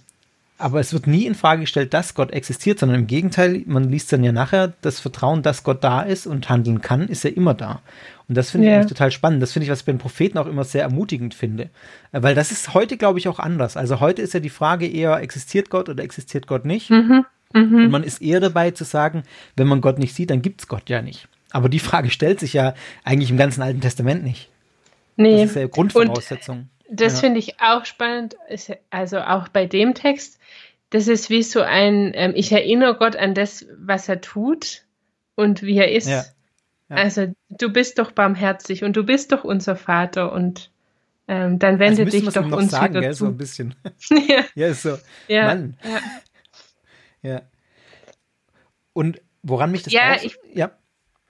aber 0.59 0.81
es 0.81 0.93
wird 0.93 1.07
nie 1.07 1.25
in 1.25 1.35
Frage 1.35 1.63
gestellt, 1.63 1.95
dass 1.95 2.15
Gott 2.15 2.33
existiert, 2.33 2.81
sondern 2.81 3.01
im 3.01 3.07
Gegenteil, 3.07 3.63
man 3.67 3.85
liest 3.85 4.13
dann 4.13 4.25
ja 4.25 4.33
nachher, 4.33 4.73
das 4.83 5.01
Vertrauen, 5.01 5.43
dass 5.43 5.63
Gott 5.63 5.85
da 5.85 6.03
ist 6.03 6.27
und 6.27 6.49
handeln 6.49 6.81
kann, 6.81 7.09
ist 7.09 7.25
ja 7.25 7.31
immer 7.31 7.55
da. 7.55 7.81
Und 8.29 8.37
das 8.37 8.51
finde 8.51 8.67
ich 8.67 8.71
yeah. 8.71 8.81
eigentlich 8.81 8.91
total 8.91 9.11
spannend. 9.11 9.41
Das 9.43 9.53
finde 9.53 9.65
ich, 9.65 9.71
was 9.71 9.81
ich 9.81 9.87
bei 9.87 9.93
den 9.93 9.99
Propheten 9.99 10.37
auch 10.37 10.47
immer 10.47 10.65
sehr 10.65 10.83
ermutigend 10.83 11.33
finde. 11.33 11.71
Äh, 12.13 12.23
weil 12.23 12.35
das 12.35 12.53
ist 12.53 12.75
heute, 12.75 12.97
glaube 12.97 13.19
ich, 13.19 13.29
auch 13.29 13.39
anders. 13.39 13.77
Also 13.77 14.01
heute 14.01 14.21
ist 14.21 14.35
ja 14.35 14.41
die 14.41 14.51
Frage 14.51 14.87
eher, 14.87 15.21
existiert 15.21 15.71
Gott 15.71 15.89
oder 15.89 16.03
existiert 16.03 16.47
Gott 16.47 16.65
nicht? 16.65 16.91
Mhm. 16.91 17.25
Mhm. 17.55 17.75
Und 17.75 17.91
man 17.91 18.03
ist 18.03 18.21
eher 18.21 18.41
dabei 18.41 18.73
zu 18.73 18.85
sagen, 18.85 19.23
wenn 19.57 19.67
man 19.67 19.81
Gott 19.81 19.99
nicht 19.99 20.15
sieht, 20.15 20.31
dann 20.31 20.43
gibt 20.43 20.61
es 20.61 20.69
Gott 20.69 20.91
ja 20.91 21.01
nicht. 21.01 21.29
Aber 21.51 21.69
die 21.71 21.79
Frage 21.79 22.11
stellt 22.11 22.41
sich 22.41 22.53
ja 22.53 22.75
eigentlich 23.05 23.31
im 23.31 23.39
ganzen 23.39 23.63
Alten 23.63 23.81
Testament 23.81 24.23
nicht. 24.23 24.51
Nee. 25.17 25.43
Das 25.43 25.51
ist 25.51 25.57
ja 25.57 25.67
Grundvoraussetzung. 25.67 26.59
Und 26.59 26.69
das 26.91 27.15
ja. 27.15 27.21
finde 27.21 27.39
ich 27.39 27.61
auch 27.61 27.85
spannend. 27.85 28.37
Also 28.91 29.19
auch 29.21 29.49
bei 29.49 29.67
dem 29.67 29.95
Text, 29.95 30.39
das 30.91 31.09
ist 31.09 31.31
wie 31.31 31.43
so 31.43 31.61
ein, 31.61 32.13
ähm, 32.15 32.33
ich 32.35 32.51
erinnere 32.53 32.97
Gott 32.97 33.17
an 33.17 33.35
das, 33.35 33.67
was 33.79 34.09
er 34.09 34.21
tut 34.21 34.85
und 35.35 35.63
wie 35.63 35.77
er 35.77 35.93
ist. 35.93 36.09
Ja. 36.09 36.25
Ja. 36.89 36.97
Also 36.97 37.35
du 37.51 37.71
bist 37.71 37.99
doch 37.99 38.13
barmherzig 38.13 38.83
und 38.83 38.97
du 38.97 39.05
bist 39.05 39.33
doch 39.33 39.45
unser 39.45 39.77
Vater 39.77 40.33
und 40.33 40.71
ähm, 41.27 41.59
dann 41.59 41.79
wende 41.79 42.05
also 42.05 42.19
dich 42.19 42.33
doch 42.33 42.47
noch 42.47 42.57
uns 42.57 42.71
sagen, 42.71 42.95
wieder 42.95 43.03
gell, 43.03 43.13
zu. 43.13 43.25
so 43.25 43.27
ein 43.27 43.37
bisschen. 43.37 43.75
ja. 44.29 44.45
ja, 44.55 44.67
ist 44.69 44.83
so. 44.83 44.97
Ja. 45.27 45.45
Mann. 45.47 45.77
Ja. 47.23 47.31
ja. 47.31 47.43
Und 48.95 49.21
woran 49.43 49.71
mich 49.71 49.83
das 49.83 49.93
ja, 49.93 50.15
aus 50.15 50.25
ich, 50.25 50.39
ja. 50.55 50.71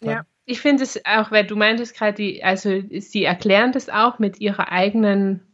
Ja, 0.01 0.25
ich 0.45 0.61
finde 0.61 0.85
es 0.85 1.05
auch, 1.05 1.33
weil 1.33 1.45
du 1.45 1.57
meintest 1.57 1.97
gerade, 1.97 2.39
also 2.43 2.81
sie 3.01 3.25
erklären 3.25 3.73
das 3.73 3.89
auch 3.89 4.21
mit 4.21 4.41
ihrer 4.41 4.71
eigenen 4.71 5.48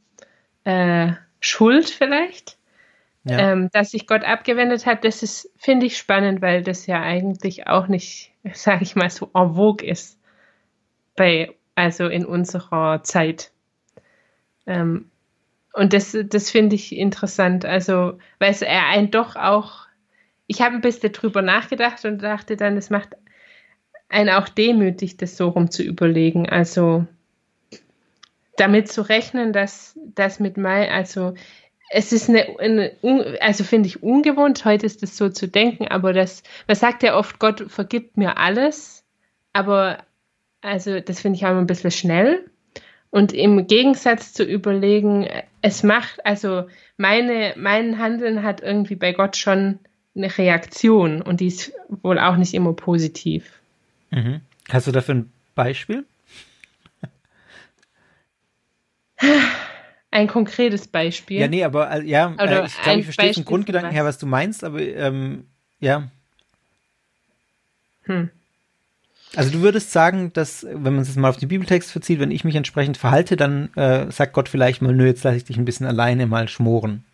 äh, 0.64 1.12
Schuld 1.40 1.90
vielleicht, 1.90 2.56
ja. 3.24 3.52
ähm, 3.52 3.68
dass 3.72 3.90
sich 3.90 4.06
Gott 4.06 4.24
abgewendet 4.24 4.86
hat. 4.86 5.04
Das 5.04 5.22
ist, 5.22 5.50
finde 5.56 5.86
ich, 5.86 5.98
spannend, 5.98 6.42
weil 6.42 6.62
das 6.62 6.86
ja 6.86 7.02
eigentlich 7.02 7.66
auch 7.66 7.86
nicht, 7.86 8.32
sage 8.52 8.82
ich 8.82 8.96
mal, 8.96 9.10
so 9.10 9.30
en 9.34 9.54
vogue 9.54 9.86
ist 9.86 10.18
bei, 11.16 11.54
also 11.74 12.08
in 12.08 12.24
unserer 12.24 13.02
Zeit. 13.02 13.52
Ähm, 14.66 15.10
und 15.72 15.92
das, 15.92 16.16
das 16.26 16.50
finde 16.50 16.76
ich 16.76 16.96
interessant, 16.96 17.64
also, 17.64 18.18
weil 18.38 18.50
es 18.50 18.62
er 18.62 18.86
einen 18.86 19.10
doch 19.10 19.34
auch, 19.34 19.86
ich 20.46 20.62
habe 20.62 20.76
ein 20.76 20.80
bisschen 20.80 21.12
drüber 21.12 21.42
nachgedacht 21.42 22.04
und 22.04 22.22
dachte 22.22 22.56
dann, 22.56 22.76
es 22.76 22.90
macht 22.90 23.16
einen 24.08 24.30
auch 24.30 24.48
demütig, 24.48 25.16
das 25.16 25.36
so 25.36 25.48
rum 25.48 25.70
zu 25.70 25.82
überlegen. 25.82 26.48
Also 26.48 27.06
damit 28.56 28.90
zu 28.90 29.02
rechnen, 29.02 29.52
dass 29.52 29.98
das 30.14 30.40
mit 30.40 30.56
Mai, 30.56 30.90
also 30.90 31.34
es 31.90 32.12
ist 32.12 32.28
eine, 32.28 32.58
eine 32.58 32.92
also 33.40 33.64
finde 33.64 33.88
ich 33.88 34.02
ungewohnt, 34.02 34.64
heute 34.64 34.86
ist 34.86 35.02
es 35.02 35.16
so 35.16 35.28
zu 35.28 35.48
denken, 35.48 35.88
aber 35.88 36.12
das, 36.12 36.42
man 36.66 36.76
sagt 36.76 37.02
ja 37.02 37.16
oft, 37.16 37.38
Gott 37.38 37.64
vergibt 37.68 38.16
mir 38.16 38.38
alles, 38.38 39.04
aber 39.52 39.98
also 40.60 41.00
das 41.00 41.20
finde 41.20 41.36
ich 41.36 41.46
auch 41.46 41.56
ein 41.56 41.66
bisschen 41.66 41.90
schnell. 41.90 42.44
Und 43.10 43.32
im 43.32 43.68
Gegensatz 43.68 44.32
zu 44.32 44.42
überlegen, 44.42 45.28
es 45.62 45.84
macht, 45.84 46.26
also 46.26 46.64
meine, 46.96 47.54
mein 47.56 47.98
Handeln 47.98 48.42
hat 48.42 48.60
irgendwie 48.60 48.96
bei 48.96 49.12
Gott 49.12 49.36
schon 49.36 49.78
eine 50.16 50.36
Reaktion 50.36 51.22
und 51.22 51.40
die 51.40 51.46
ist 51.46 51.72
wohl 51.88 52.18
auch 52.18 52.36
nicht 52.36 52.54
immer 52.54 52.72
positiv. 52.72 53.60
Mhm. 54.10 54.40
Hast 54.68 54.88
du 54.88 54.92
dafür 54.92 55.14
ein 55.14 55.32
Beispiel? 55.54 56.04
Ein 60.14 60.28
konkretes 60.28 60.86
Beispiel. 60.86 61.40
Ja, 61.40 61.48
nee, 61.48 61.64
aber 61.64 61.90
äh, 61.90 62.04
ja, 62.04 62.32
äh, 62.38 62.66
ich 62.66 62.80
glaube, 62.82 63.00
ich 63.00 63.04
verstehe 63.04 63.34
vom 63.34 63.44
Grundgedanken 63.44 63.90
her, 63.90 64.04
was 64.04 64.16
du 64.16 64.26
meinst, 64.26 64.62
aber 64.62 64.80
ähm, 64.80 65.48
ja. 65.80 66.08
Hm. 68.04 68.30
Also 69.34 69.50
du 69.50 69.60
würdest 69.60 69.90
sagen, 69.90 70.32
dass, 70.32 70.64
wenn 70.70 70.94
man 70.94 71.00
es 71.00 71.16
mal 71.16 71.30
auf 71.30 71.38
den 71.38 71.48
Bibeltext 71.48 71.90
verzieht, 71.90 72.20
wenn 72.20 72.30
ich 72.30 72.44
mich 72.44 72.54
entsprechend 72.54 72.96
verhalte, 72.96 73.36
dann 73.36 73.74
äh, 73.74 74.08
sagt 74.12 74.34
Gott 74.34 74.48
vielleicht 74.48 74.82
mal, 74.82 74.94
nö, 74.94 75.04
jetzt 75.04 75.24
lasse 75.24 75.38
ich 75.38 75.46
dich 75.46 75.56
ein 75.56 75.64
bisschen 75.64 75.86
alleine 75.86 76.28
mal 76.28 76.46
schmoren. 76.46 77.04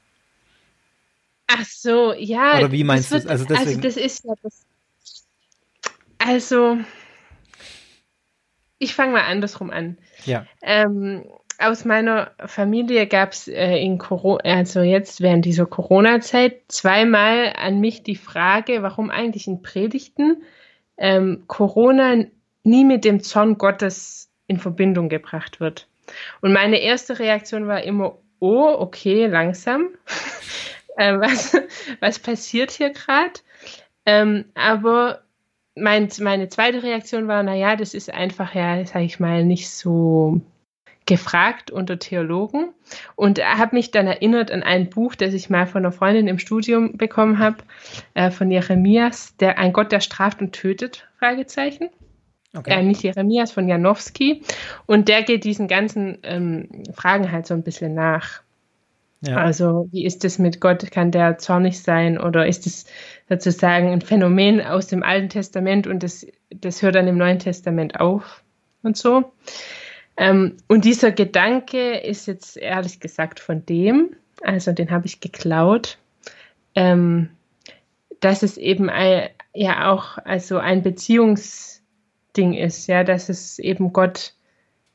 Ach 1.47 1.64
so, 1.64 2.12
ja. 2.12 2.59
Oder 2.59 2.71
wie 2.71 2.85
meinst 2.85 3.12
du 3.12 3.16
es? 3.16 3.26
Also, 3.26 3.47
also 3.54 3.80
das 3.80 3.97
ist 3.97 4.26
ja 4.26 4.35
das. 4.42 4.66
Also, 6.19 6.76
ich 8.78 8.95
fange 8.95 9.12
mal 9.12 9.25
andersrum 9.25 9.71
an. 9.71 9.97
Ja. 10.26 10.47
Ähm, 10.61 11.25
aus 11.60 11.84
meiner 11.84 12.32
Familie 12.46 13.06
gab 13.06 13.32
es 13.32 13.46
äh, 13.46 13.76
in 13.76 13.98
Corona, 13.98 14.42
also 14.44 14.80
jetzt 14.80 15.20
während 15.20 15.44
dieser 15.44 15.66
Corona-Zeit, 15.66 16.62
zweimal 16.68 17.52
an 17.56 17.80
mich 17.80 18.02
die 18.02 18.16
Frage, 18.16 18.82
warum 18.82 19.10
eigentlich 19.10 19.46
in 19.46 19.62
Predigten 19.62 20.42
ähm, 20.96 21.44
Corona 21.46 22.24
nie 22.62 22.84
mit 22.84 23.04
dem 23.04 23.22
Zorn 23.22 23.58
Gottes 23.58 24.30
in 24.46 24.58
Verbindung 24.58 25.08
gebracht 25.08 25.60
wird. 25.60 25.86
Und 26.40 26.52
meine 26.52 26.80
erste 26.80 27.18
Reaktion 27.18 27.66
war 27.66 27.82
immer, 27.82 28.18
oh, 28.38 28.74
okay, 28.78 29.26
langsam. 29.26 29.90
äh, 30.96 31.18
was, 31.18 31.56
was 32.00 32.18
passiert 32.18 32.70
hier 32.70 32.90
gerade? 32.90 33.40
Ähm, 34.06 34.46
aber 34.54 35.22
mein, 35.76 36.08
meine 36.20 36.48
zweite 36.48 36.82
Reaktion 36.82 37.28
war, 37.28 37.42
naja, 37.42 37.76
das 37.76 37.94
ist 37.94 38.12
einfach 38.12 38.54
ja, 38.54 38.84
sag 38.84 39.02
ich 39.02 39.20
mal, 39.20 39.44
nicht 39.44 39.70
so 39.70 40.40
gefragt 41.10 41.72
unter 41.72 41.98
Theologen 41.98 42.68
und 43.16 43.40
habe 43.44 43.74
mich 43.74 43.90
dann 43.90 44.06
erinnert 44.06 44.52
an 44.52 44.62
ein 44.62 44.90
Buch, 44.90 45.16
das 45.16 45.34
ich 45.34 45.50
mal 45.50 45.66
von 45.66 45.84
einer 45.84 45.90
Freundin 45.90 46.28
im 46.28 46.38
Studium 46.38 46.96
bekommen 46.96 47.40
habe, 47.40 47.56
äh, 48.14 48.30
von 48.30 48.48
Jeremias, 48.48 49.36
der 49.38 49.58
ein 49.58 49.72
Gott, 49.72 49.90
der 49.90 49.98
straft 49.98 50.40
und 50.40 50.52
tötet, 50.52 51.08
Fragezeichen. 51.18 51.90
Okay. 52.56 52.78
Äh, 52.78 52.82
nicht 52.84 53.02
Jeremias, 53.02 53.50
von 53.50 53.68
Janowski. 53.68 54.42
Und 54.86 55.08
der 55.08 55.24
geht 55.24 55.42
diesen 55.42 55.66
ganzen 55.66 56.18
ähm, 56.22 56.84
Fragen 56.94 57.32
halt 57.32 57.44
so 57.44 57.54
ein 57.54 57.64
bisschen 57.64 57.92
nach. 57.94 58.42
Ja. 59.22 59.38
Also, 59.38 59.88
wie 59.90 60.04
ist 60.04 60.24
es 60.24 60.38
mit 60.38 60.60
Gott? 60.60 60.92
Kann 60.92 61.10
der 61.10 61.38
zornig 61.38 61.82
sein? 61.82 62.18
Oder 62.18 62.46
ist 62.46 62.68
es 62.68 62.86
sozusagen 63.28 63.90
ein 63.90 64.00
Phänomen 64.00 64.60
aus 64.60 64.86
dem 64.86 65.02
Alten 65.02 65.28
Testament 65.28 65.88
und 65.88 66.04
das, 66.04 66.24
das 66.50 66.82
hört 66.82 66.94
dann 66.94 67.08
im 67.08 67.18
Neuen 67.18 67.40
Testament 67.40 67.98
auf 67.98 68.44
und 68.84 68.96
so? 68.96 69.32
Ähm, 70.16 70.56
und 70.68 70.84
dieser 70.84 71.12
Gedanke 71.12 71.98
ist 71.98 72.26
jetzt 72.26 72.56
ehrlich 72.56 73.00
gesagt 73.00 73.40
von 73.40 73.64
dem, 73.64 74.16
also 74.42 74.72
den 74.72 74.90
habe 74.90 75.06
ich 75.06 75.20
geklaut, 75.20 75.98
ähm, 76.74 77.30
dass 78.20 78.42
es 78.42 78.56
eben 78.56 78.90
ein, 78.90 79.28
ja 79.54 79.90
auch 79.90 80.18
also 80.18 80.58
ein 80.58 80.82
Beziehungsding 80.82 82.54
ist, 82.54 82.86
ja, 82.86 83.04
dass 83.04 83.28
es 83.28 83.58
eben 83.58 83.92
Gott 83.92 84.34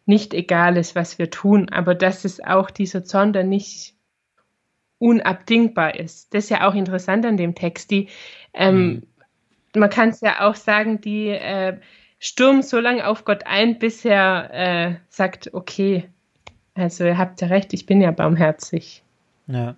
nicht 0.05 0.34
egal 0.34 0.77
ist, 0.77 0.95
was 0.95 1.17
wir 1.17 1.29
tun, 1.31 1.69
aber 1.69 1.95
dass 1.95 2.25
es 2.25 2.39
auch 2.39 2.69
dieser 2.69 3.03
Zorn 3.03 3.34
dann 3.34 3.50
nicht 3.50 3.95
unabdingbar 5.00 6.00
ist. 6.00 6.34
Das 6.34 6.45
ist 6.45 6.50
ja 6.50 6.67
auch 6.67 6.75
interessant 6.75 7.25
an 7.25 7.38
dem 7.38 7.55
Text. 7.55 7.91
Die, 7.91 8.07
ähm, 8.53 9.03
mhm. 9.74 9.79
Man 9.79 9.89
kann 9.89 10.10
es 10.10 10.22
ja 10.22 10.48
auch 10.48 10.55
sagen, 10.55 11.01
die 11.01 11.27
äh, 11.29 11.77
stürmen 12.25 12.63
so 12.63 12.79
lange 12.79 13.05
auf 13.08 13.24
Gott 13.24 13.46
ein, 13.46 13.77
bis 13.77 14.03
er 14.03 14.50
äh, 14.51 14.96
sagt, 15.10 15.53
okay, 15.53 16.10
also 16.74 17.03
ihr 17.03 17.20
habt 17.20 17.39
ja 17.41 17.48
recht, 17.48 17.72
ich 17.74 17.86
bin 17.86 18.01
ja 18.01 18.10
barmherzig. 18.10 19.03
Ja. 19.46 19.75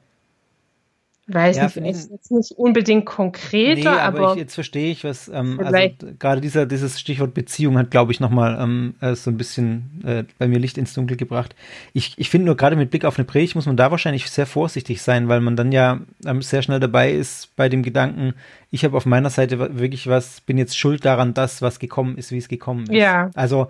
Weiß 1.29 1.57
ja, 1.57 1.65
nicht, 1.65 1.77
ist 1.77 2.09
jetzt 2.09 2.31
nicht 2.31 2.51
unbedingt 2.53 3.05
konkreter, 3.05 3.91
nee, 3.91 3.99
aber, 3.99 4.19
aber 4.19 4.33
ich, 4.33 4.39
jetzt 4.39 4.55
verstehe 4.55 4.89
ich, 4.91 5.03
was 5.03 5.27
ähm, 5.27 5.59
also 5.61 5.89
gerade 6.17 6.39
dieser 6.39 6.65
dieses 6.65 7.01
Stichwort 7.01 7.33
Beziehung 7.33 7.77
hat, 7.77 7.91
glaube 7.91 8.13
ich, 8.13 8.21
nochmal 8.21 8.57
ähm, 8.61 8.95
äh, 9.01 9.13
so 9.13 9.29
ein 9.29 9.35
bisschen 9.35 10.01
äh, 10.05 10.23
bei 10.37 10.47
mir 10.47 10.57
Licht 10.57 10.77
ins 10.77 10.93
Dunkel 10.93 11.17
gebracht. 11.17 11.53
Ich, 11.91 12.13
ich 12.15 12.29
finde 12.29 12.45
nur 12.45 12.55
gerade 12.55 12.77
mit 12.77 12.91
Blick 12.91 13.03
auf 13.03 13.17
eine 13.17 13.25
Predigt 13.25 13.55
muss 13.55 13.65
man 13.65 13.75
da 13.75 13.91
wahrscheinlich 13.91 14.29
sehr 14.29 14.45
vorsichtig 14.45 15.01
sein, 15.01 15.27
weil 15.27 15.41
man 15.41 15.57
dann 15.57 15.73
ja 15.73 15.99
ähm, 16.25 16.41
sehr 16.41 16.61
schnell 16.61 16.79
dabei 16.79 17.11
ist 17.11 17.53
bei 17.57 17.67
dem 17.67 17.83
Gedanken, 17.83 18.33
ich 18.71 18.85
habe 18.85 18.95
auf 18.95 19.05
meiner 19.05 19.29
Seite 19.29 19.77
wirklich 19.77 20.07
was, 20.07 20.39
bin 20.39 20.57
jetzt 20.57 20.77
schuld 20.77 21.03
daran, 21.03 21.33
dass 21.33 21.61
was 21.61 21.79
gekommen 21.79 22.17
ist, 22.17 22.31
wie 22.31 22.37
es 22.37 22.47
gekommen 22.47 22.83
ist. 22.83 22.95
Ja. 22.95 23.31
Also 23.35 23.67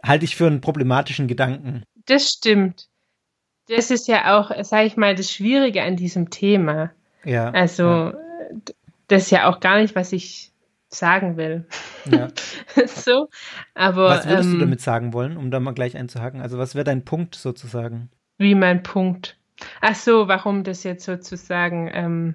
halte 0.00 0.24
ich 0.24 0.36
für 0.36 0.46
einen 0.46 0.60
problematischen 0.60 1.26
Gedanken. 1.26 1.82
Das 2.06 2.30
stimmt. 2.30 2.86
Das 3.66 3.90
ist 3.90 4.06
ja 4.06 4.38
auch, 4.38 4.52
sage 4.64 4.86
ich 4.86 4.96
mal, 4.96 5.16
das 5.16 5.32
Schwierige 5.32 5.82
an 5.82 5.96
diesem 5.96 6.30
Thema 6.30 6.92
Ja. 7.24 7.50
Also, 7.50 7.84
ja. 7.84 8.14
das 9.08 9.24
ist 9.24 9.30
ja 9.30 9.48
auch 9.48 9.60
gar 9.60 9.78
nicht, 9.78 9.94
was 9.94 10.12
ich 10.12 10.52
sagen 10.88 11.36
will. 11.36 11.66
Ja. 12.10 12.28
so, 12.86 13.28
aber. 13.74 14.08
Was 14.08 14.28
würdest 14.28 14.48
ähm, 14.48 14.54
du 14.54 14.60
damit 14.60 14.80
sagen 14.80 15.12
wollen, 15.12 15.36
um 15.36 15.50
da 15.50 15.60
mal 15.60 15.74
gleich 15.74 15.96
einzuhaken? 15.96 16.40
Also, 16.40 16.58
was 16.58 16.74
wäre 16.74 16.84
dein 16.84 17.04
Punkt 17.04 17.34
sozusagen? 17.34 18.10
Wie 18.38 18.54
mein 18.54 18.82
Punkt? 18.82 19.36
Ach 19.80 19.94
so, 19.94 20.28
warum 20.28 20.64
das 20.64 20.84
jetzt 20.84 21.04
sozusagen 21.04 21.90
ähm, 21.92 22.34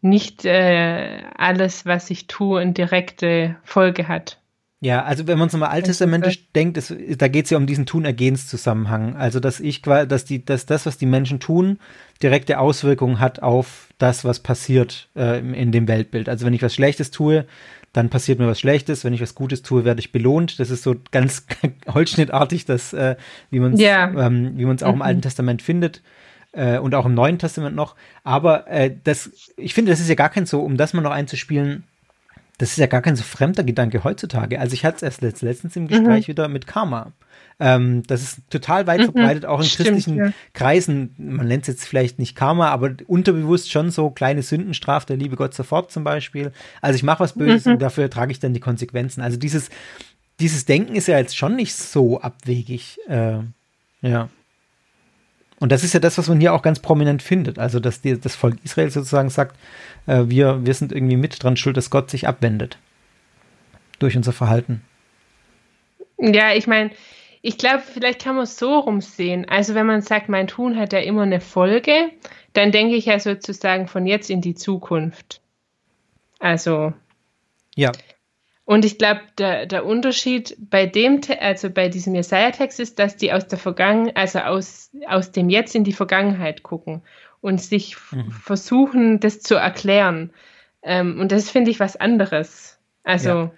nicht 0.00 0.44
äh, 0.44 1.22
alles, 1.36 1.86
was 1.86 2.10
ich 2.10 2.26
tue, 2.26 2.60
eine 2.60 2.72
direkte 2.72 3.56
Folge 3.62 4.08
hat. 4.08 4.41
Ja, 4.82 5.04
also 5.04 5.28
wenn 5.28 5.38
man 5.38 5.46
es 5.46 5.54
mal 5.54 5.68
alttestamentisch 5.68 6.50
denkt, 6.56 6.76
ist, 6.76 6.92
da 7.18 7.28
geht 7.28 7.44
es 7.44 7.52
ja 7.52 7.56
um 7.56 7.68
diesen 7.68 7.86
Tun-Ergehens-Zusammenhang. 7.86 9.14
Also 9.14 9.38
dass 9.38 9.60
ich 9.60 9.80
dass 9.80 10.24
die, 10.24 10.44
dass 10.44 10.66
das, 10.66 10.86
was 10.86 10.98
die 10.98 11.06
Menschen 11.06 11.38
tun, 11.38 11.78
direkte 12.20 12.58
Auswirkungen 12.58 13.20
hat 13.20 13.44
auf 13.44 13.90
das, 13.98 14.24
was 14.24 14.40
passiert 14.40 15.08
äh, 15.14 15.38
in 15.38 15.70
dem 15.70 15.86
Weltbild. 15.86 16.28
Also 16.28 16.44
wenn 16.44 16.52
ich 16.52 16.62
was 16.62 16.74
Schlechtes 16.74 17.12
tue, 17.12 17.46
dann 17.92 18.10
passiert 18.10 18.40
mir 18.40 18.48
was 18.48 18.58
Schlechtes. 18.58 19.04
Wenn 19.04 19.12
ich 19.12 19.20
was 19.20 19.36
Gutes 19.36 19.62
tue, 19.62 19.84
werde 19.84 20.00
ich 20.00 20.10
belohnt. 20.10 20.58
Das 20.58 20.68
ist 20.70 20.82
so 20.82 20.96
ganz 21.12 21.46
holzschnittartig, 21.88 22.64
das, 22.64 22.92
äh, 22.92 23.14
wie 23.50 23.60
man 23.60 23.74
es 23.74 23.80
ja. 23.80 24.10
ähm, 24.10 24.54
wie 24.56 24.64
man 24.64 24.74
es 24.74 24.82
auch 24.82 24.88
mhm. 24.88 24.96
im 24.96 25.02
Alten 25.02 25.22
Testament 25.22 25.62
findet 25.62 26.02
äh, 26.50 26.78
und 26.78 26.96
auch 26.96 27.06
im 27.06 27.14
Neuen 27.14 27.38
Testament 27.38 27.76
noch. 27.76 27.94
Aber 28.24 28.66
äh, 28.66 28.90
das, 29.04 29.30
ich 29.56 29.74
finde, 29.74 29.92
das 29.92 30.00
ist 30.00 30.08
ja 30.08 30.16
gar 30.16 30.30
kein 30.30 30.44
so, 30.44 30.60
um 30.60 30.76
das 30.76 30.92
mal 30.92 31.02
noch 31.02 31.12
einzuspielen, 31.12 31.84
das 32.58 32.70
ist 32.70 32.78
ja 32.78 32.86
gar 32.86 33.02
kein 33.02 33.16
so 33.16 33.22
fremder 33.22 33.64
Gedanke 33.64 34.04
heutzutage. 34.04 34.60
Also 34.60 34.74
ich 34.74 34.84
hatte 34.84 35.04
es 35.06 35.20
erst 35.20 35.42
letztens 35.42 35.74
im 35.76 35.88
Gespräch 35.88 36.26
mhm. 36.26 36.32
wieder 36.32 36.48
mit 36.48 36.66
Karma. 36.66 37.12
Ähm, 37.58 38.02
das 38.06 38.22
ist 38.22 38.50
total 38.50 38.86
weit 38.86 39.00
mhm. 39.00 39.04
verbreitet, 39.04 39.46
auch 39.46 39.60
in 39.60 39.66
Stimmt, 39.66 39.88
christlichen 39.88 40.16
ja. 40.16 40.32
Kreisen. 40.52 41.14
Man 41.18 41.48
nennt 41.48 41.62
es 41.62 41.68
jetzt 41.68 41.86
vielleicht 41.86 42.18
nicht 42.18 42.36
Karma, 42.36 42.68
aber 42.68 42.94
unterbewusst 43.06 43.70
schon 43.70 43.90
so 43.90 44.10
kleine 44.10 44.42
Sünden 44.42 44.74
straft 44.74 45.08
der 45.08 45.16
liebe 45.16 45.36
Gott 45.36 45.54
sofort 45.54 45.90
zum 45.90 46.04
Beispiel. 46.04 46.52
Also 46.80 46.96
ich 46.96 47.02
mache 47.02 47.20
was 47.20 47.34
Böses 47.34 47.66
mhm. 47.66 47.72
und 47.72 47.82
dafür 47.82 48.10
trage 48.10 48.32
ich 48.32 48.40
dann 48.40 48.54
die 48.54 48.60
Konsequenzen. 48.60 49.22
Also 49.22 49.36
dieses, 49.36 49.70
dieses 50.40 50.64
Denken 50.64 50.94
ist 50.94 51.08
ja 51.08 51.18
jetzt 51.18 51.36
schon 51.36 51.56
nicht 51.56 51.74
so 51.74 52.20
abwegig. 52.20 52.98
Äh, 53.08 53.38
ja. 54.02 54.28
Und 55.62 55.70
das 55.70 55.84
ist 55.84 55.94
ja 55.94 56.00
das, 56.00 56.18
was 56.18 56.28
man 56.28 56.40
hier 56.40 56.54
auch 56.54 56.62
ganz 56.62 56.80
prominent 56.80 57.22
findet. 57.22 57.60
Also, 57.60 57.78
dass 57.78 58.00
die, 58.00 58.20
das 58.20 58.34
Volk 58.34 58.56
Israel 58.64 58.90
sozusagen 58.90 59.30
sagt, 59.30 59.56
äh, 60.08 60.24
wir, 60.26 60.66
wir 60.66 60.74
sind 60.74 60.90
irgendwie 60.90 61.14
mit 61.14 61.40
dran 61.40 61.56
schuld, 61.56 61.76
dass 61.76 61.88
Gott 61.88 62.10
sich 62.10 62.26
abwendet. 62.26 62.78
Durch 64.00 64.16
unser 64.16 64.32
Verhalten. 64.32 64.82
Ja, 66.18 66.52
ich 66.52 66.66
meine, 66.66 66.90
ich 67.42 67.58
glaube, 67.58 67.78
vielleicht 67.80 68.24
kann 68.24 68.34
man 68.34 68.42
es 68.42 68.58
so 68.58 68.76
rumsehen. 68.76 69.48
Also, 69.48 69.76
wenn 69.76 69.86
man 69.86 70.02
sagt, 70.02 70.28
mein 70.28 70.48
Tun 70.48 70.76
hat 70.76 70.92
ja 70.92 70.98
immer 70.98 71.22
eine 71.22 71.40
Folge, 71.40 72.10
dann 72.54 72.72
denke 72.72 72.96
ich 72.96 73.06
ja 73.06 73.20
sozusagen 73.20 73.86
von 73.86 74.04
jetzt 74.04 74.30
in 74.30 74.40
die 74.40 74.56
Zukunft. 74.56 75.40
Also. 76.40 76.92
Ja. 77.76 77.92
Und 78.72 78.86
ich 78.86 78.96
glaube, 78.96 79.20
der, 79.36 79.66
der 79.66 79.84
Unterschied 79.84 80.56
bei 80.58 80.86
dem, 80.86 81.20
also 81.40 81.68
bei 81.68 81.90
diesem 81.90 82.14
Jesaja-Text 82.14 82.80
ist, 82.80 82.98
dass 82.98 83.18
die 83.18 83.30
aus 83.30 83.46
der 83.46 83.58
Vergangenheit, 83.58 84.16
also 84.16 84.38
aus, 84.38 84.90
aus 85.06 85.30
dem 85.30 85.50
Jetzt 85.50 85.74
in 85.74 85.84
die 85.84 85.92
Vergangenheit 85.92 86.62
gucken 86.62 87.02
und 87.42 87.60
sich 87.60 87.98
mhm. 88.12 88.30
versuchen, 88.30 89.20
das 89.20 89.40
zu 89.40 89.56
erklären. 89.56 90.32
Ähm, 90.82 91.20
und 91.20 91.32
das 91.32 91.50
finde 91.50 91.70
ich 91.70 91.80
was 91.80 91.96
anderes. 91.96 92.78
Also, 93.04 93.28
ja. 93.28 93.50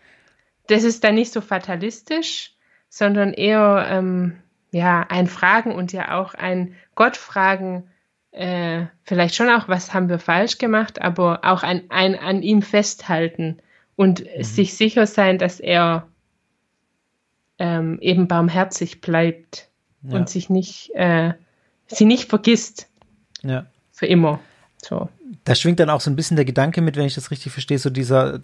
das 0.67 0.83
ist 0.83 1.05
dann 1.05 1.15
nicht 1.15 1.33
so 1.33 1.41
fatalistisch, 1.41 2.53
sondern 2.89 3.35
eher, 3.35 3.87
ähm, 3.89 4.37
ja, 4.73 5.07
ein 5.09 5.29
Fragen 5.29 5.71
und 5.71 5.93
ja 5.93 6.19
auch 6.19 6.35
ein 6.35 6.75
Gott 6.97 7.17
fragen, 7.17 7.89
äh, 8.33 8.87
vielleicht 9.05 9.37
schon 9.37 9.49
auch, 9.49 9.69
was 9.69 9.95
haben 9.95 10.09
wir 10.09 10.19
falsch 10.19 10.59
gemacht, 10.59 11.01
aber 11.01 11.43
auch 11.45 11.63
ein, 11.63 11.85
ein 11.91 12.19
an 12.19 12.43
ihm 12.43 12.63
festhalten 12.63 13.61
und 13.97 14.25
mhm. 14.25 14.43
sich 14.43 14.75
sicher 14.75 15.07
sein, 15.07 15.39
dass 15.39 15.61
er 15.61 16.07
ähm, 17.59 17.99
eben 18.01 18.29
barmherzig 18.29 19.01
bleibt 19.01 19.69
ja. 20.03 20.17
und 20.17 20.29
sich 20.29 20.51
nicht, 20.51 20.91
äh, 20.95 21.35
sie 21.87 22.05
nicht 22.05 22.29
vergisst. 22.29 22.89
Ja. 23.43 23.67
Für 23.93 24.07
immer. 24.07 24.41
So. 24.83 25.09
Da 25.45 25.55
schwingt 25.55 25.81
dann 25.81 25.91
auch 25.91 26.01
so 26.01 26.11
ein 26.11 26.17
bisschen 26.17 26.37
der 26.37 26.45
Gedanke 26.45 26.83
mit, 26.83 26.97
wenn 26.97 27.07
ich 27.07 27.15
das 27.15 27.31
richtig 27.31 27.53
verstehe, 27.53 27.79
so 27.79 27.91
dieser, 27.91 28.41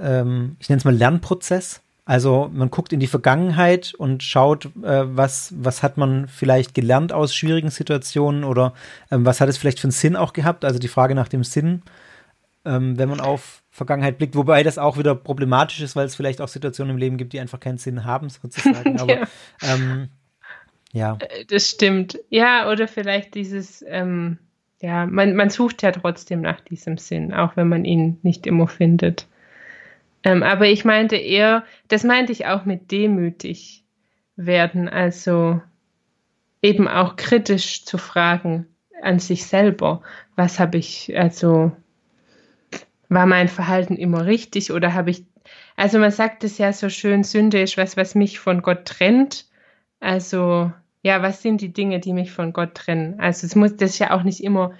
ähm, 0.00 0.56
ich 0.60 0.68
nenne 0.68 0.78
es 0.78 0.84
mal 0.84 0.94
Lernprozess. 0.94 1.82
Also 2.04 2.48
man 2.52 2.70
guckt 2.70 2.92
in 2.92 3.00
die 3.00 3.08
Vergangenheit 3.08 3.92
und 3.94 4.22
schaut, 4.22 4.66
äh, 4.66 5.16
was, 5.16 5.52
was 5.58 5.82
hat 5.82 5.96
man 5.96 6.28
vielleicht 6.28 6.72
gelernt 6.72 7.12
aus 7.12 7.34
schwierigen 7.34 7.70
Situationen 7.70 8.44
oder 8.44 8.74
ähm, 9.10 9.24
was 9.24 9.40
hat 9.40 9.48
es 9.48 9.58
vielleicht 9.58 9.80
für 9.80 9.86
einen 9.86 9.92
Sinn 9.92 10.14
auch 10.14 10.32
gehabt. 10.32 10.64
Also 10.64 10.78
die 10.78 10.86
Frage 10.86 11.16
nach 11.16 11.26
dem 11.26 11.42
Sinn, 11.42 11.82
ähm, 12.64 12.96
wenn 12.96 13.08
man 13.08 13.18
auf 13.18 13.62
Vergangenheit 13.76 14.16
blickt, 14.16 14.34
wobei 14.34 14.62
das 14.62 14.78
auch 14.78 14.96
wieder 14.96 15.14
problematisch 15.14 15.82
ist, 15.82 15.96
weil 15.96 16.06
es 16.06 16.14
vielleicht 16.14 16.40
auch 16.40 16.48
Situationen 16.48 16.94
im 16.94 16.98
Leben 16.98 17.18
gibt, 17.18 17.34
die 17.34 17.40
einfach 17.40 17.60
keinen 17.60 17.76
Sinn 17.76 18.04
haben, 18.04 18.30
sozusagen. 18.30 18.98
Aber 19.00 19.20
ja. 19.20 19.28
Ähm, 19.62 20.08
ja. 20.92 21.18
Äh, 21.20 21.44
das 21.44 21.68
stimmt. 21.68 22.18
Ja, 22.30 22.70
oder 22.70 22.88
vielleicht 22.88 23.34
dieses, 23.34 23.84
ähm, 23.86 24.38
ja, 24.80 25.04
man, 25.04 25.36
man 25.36 25.50
sucht 25.50 25.82
ja 25.82 25.92
trotzdem 25.92 26.40
nach 26.40 26.60
diesem 26.62 26.96
Sinn, 26.96 27.34
auch 27.34 27.54
wenn 27.56 27.68
man 27.68 27.84
ihn 27.84 28.18
nicht 28.22 28.46
immer 28.46 28.66
findet. 28.66 29.26
Ähm, 30.24 30.42
aber 30.42 30.66
ich 30.68 30.86
meinte 30.86 31.16
eher, 31.16 31.62
das 31.88 32.02
meinte 32.02 32.32
ich 32.32 32.46
auch 32.46 32.64
mit 32.64 32.90
demütig 32.90 33.84
werden, 34.36 34.88
also 34.88 35.60
eben 36.62 36.88
auch 36.88 37.16
kritisch 37.16 37.84
zu 37.84 37.98
fragen 37.98 38.66
an 39.02 39.18
sich 39.18 39.44
selber, 39.44 40.00
was 40.34 40.58
habe 40.58 40.78
ich, 40.78 41.12
also 41.14 41.72
war 43.08 43.26
mein 43.26 43.48
Verhalten 43.48 43.96
immer 43.96 44.26
richtig 44.26 44.72
oder 44.72 44.94
habe 44.94 45.10
ich, 45.10 45.24
also 45.76 45.98
man 45.98 46.10
sagt 46.10 46.44
es 46.44 46.58
ja 46.58 46.72
so 46.72 46.88
schön, 46.88 47.24
Sünde 47.24 47.60
ist 47.60 47.76
was, 47.76 47.96
was 47.96 48.14
mich 48.14 48.38
von 48.38 48.62
Gott 48.62 48.84
trennt. 48.84 49.46
Also 50.00 50.72
ja, 51.02 51.22
was 51.22 51.42
sind 51.42 51.60
die 51.60 51.72
Dinge, 51.72 52.00
die 52.00 52.12
mich 52.12 52.32
von 52.32 52.52
Gott 52.52 52.74
trennen? 52.74 53.20
Also 53.20 53.46
es 53.46 53.54
muss 53.54 53.76
das 53.76 53.98
ja 53.98 54.10
auch 54.10 54.22
nicht 54.22 54.42
immer 54.42 54.72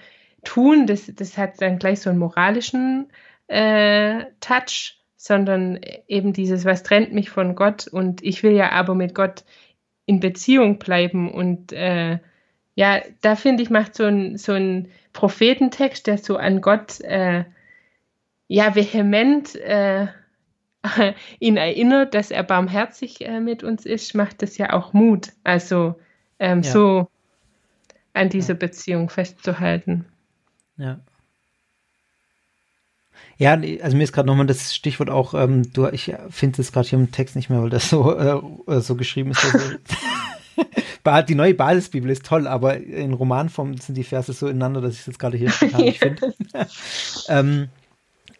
tun, 0.43 0.87
das, 0.87 1.11
das 1.15 1.37
hat 1.37 1.61
dann 1.61 1.79
gleich 1.79 2.01
so 2.01 2.09
einen 2.09 2.19
moralischen 2.19 3.07
äh, 3.47 4.25
Touch, 4.39 4.97
sondern 5.15 5.79
eben 6.07 6.33
dieses, 6.33 6.65
was 6.65 6.83
trennt 6.83 7.13
mich 7.13 7.29
von 7.29 7.55
Gott 7.55 7.87
und 7.87 8.23
ich 8.23 8.43
will 8.43 8.53
ja 8.53 8.71
aber 8.71 8.95
mit 8.95 9.15
Gott 9.15 9.43
in 10.05 10.19
Beziehung 10.19 10.79
bleiben 10.79 11.31
und 11.31 11.73
äh, 11.73 12.19
ja, 12.75 13.01
da 13.21 13.35
finde 13.35 13.63
ich, 13.63 13.69
macht 13.69 13.95
so 13.95 14.03
ein, 14.03 14.37
so 14.37 14.53
ein 14.53 14.89
Prophetentext, 15.11 16.05
der 16.05 16.19
so 16.19 16.37
an 16.37 16.61
Gott 16.61 17.01
äh, 17.01 17.45
ja 18.47 18.75
vehement 18.75 19.55
äh, 19.55 20.07
ihn 21.39 21.57
erinnert, 21.57 22.13
dass 22.13 22.31
er 22.31 22.43
barmherzig 22.43 23.21
äh, 23.21 23.39
mit 23.39 23.63
uns 23.63 23.85
ist, 23.85 24.15
macht 24.15 24.41
das 24.41 24.57
ja 24.57 24.73
auch 24.73 24.93
Mut. 24.93 25.33
Also 25.43 25.95
ähm, 26.39 26.61
ja. 26.61 26.71
so 26.71 27.07
an 28.13 28.29
dieser 28.29 28.53
ja. 28.53 28.59
Beziehung 28.59 29.09
festzuhalten. 29.09 30.05
Ja. 30.77 30.99
Ja, 33.39 33.53
also 33.53 33.95
mir 33.95 34.03
ist 34.03 34.13
gerade 34.13 34.27
nochmal 34.27 34.47
das 34.47 34.73
Stichwort 34.73 35.11
auch, 35.11 35.35
ähm, 35.35 35.71
du, 35.71 35.87
ich 35.87 36.13
finde 36.29 36.61
es 36.61 36.71
gerade 36.71 36.87
hier 36.87 36.97
im 36.97 37.11
Text 37.11 37.35
nicht 37.35 37.49
mehr, 37.49 37.61
weil 37.61 37.69
das 37.69 37.89
so, 37.89 38.15
äh, 38.17 38.81
so 38.81 38.95
geschrieben 38.95 39.31
ist. 39.31 39.45
Also, 39.45 41.23
die 41.27 41.35
neue 41.35 41.53
Basisbibel 41.53 42.09
ist 42.09 42.25
toll, 42.25 42.47
aber 42.47 42.77
in 42.77 43.13
Romanform 43.13 43.77
sind 43.77 43.95
die 43.95 44.03
Verse 44.03 44.33
so 44.33 44.47
ineinander, 44.47 44.81
dass 44.81 44.93
ich 44.93 45.01
es 45.01 45.05
jetzt 45.05 45.19
gerade 45.19 45.37
hier 45.37 45.51
nicht 45.77 45.99
finde. 45.99 46.33
ähm, 47.29 47.69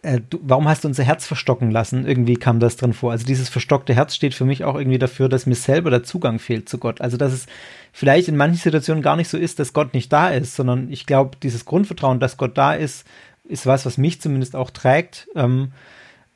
äh, 0.02 0.22
du, 0.30 0.40
warum 0.42 0.68
hast 0.68 0.84
du 0.84 0.88
unser 0.88 1.04
Herz 1.04 1.26
verstocken 1.26 1.72
lassen? 1.72 2.06
Irgendwie 2.06 2.36
kam 2.36 2.60
das 2.60 2.78
drin 2.78 2.94
vor. 2.94 3.12
Also 3.12 3.26
dieses 3.26 3.50
verstockte 3.50 3.94
Herz 3.94 4.16
steht 4.16 4.34
für 4.34 4.46
mich 4.46 4.64
auch 4.64 4.76
irgendwie 4.76 5.00
dafür, 5.00 5.30
dass 5.30 5.46
mir 5.46 5.56
selber 5.56 5.90
der 5.90 6.04
Zugang 6.04 6.40
fehlt 6.40 6.70
zu 6.70 6.78
Gott. 6.78 7.02
Also 7.02 7.18
dass 7.18 7.34
es 7.34 7.48
vielleicht 7.92 8.28
in 8.28 8.38
manchen 8.38 8.58
Situationen 8.58 9.04
gar 9.04 9.16
nicht 9.16 9.30
so 9.30 9.38
ist, 9.38 9.60
dass 9.60 9.74
Gott 9.74 9.94
nicht 9.94 10.12
da 10.14 10.30
ist, 10.30 10.56
sondern 10.56 10.92
ich 10.92 11.06
glaube, 11.06 11.38
dieses 11.42 11.66
Grundvertrauen, 11.66 12.20
dass 12.20 12.38
Gott 12.38 12.58
da 12.58 12.74
ist, 12.74 13.06
ist 13.44 13.66
was, 13.66 13.86
was 13.86 13.98
mich 13.98 14.22
zumindest 14.22 14.56
auch 14.56 14.70
trägt. 14.70 15.28
Ähm, 15.36 15.72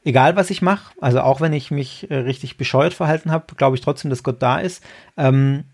egal 0.04 0.36
was 0.36 0.50
ich 0.50 0.62
mache, 0.62 0.94
also 1.00 1.22
auch 1.22 1.42
wenn 1.42 1.54
ich 1.54 1.72
mich 1.72 2.10
äh, 2.10 2.16
richtig 2.16 2.58
bescheuert 2.58 2.94
verhalten 2.94 3.32
habe, 3.32 3.56
glaube 3.56 3.76
ich 3.76 3.82
trotzdem, 3.82 4.10
dass 4.10 4.24
Gott 4.24 4.42
da 4.42 4.60
ist. 4.60 4.84
Ähm, 5.18 5.66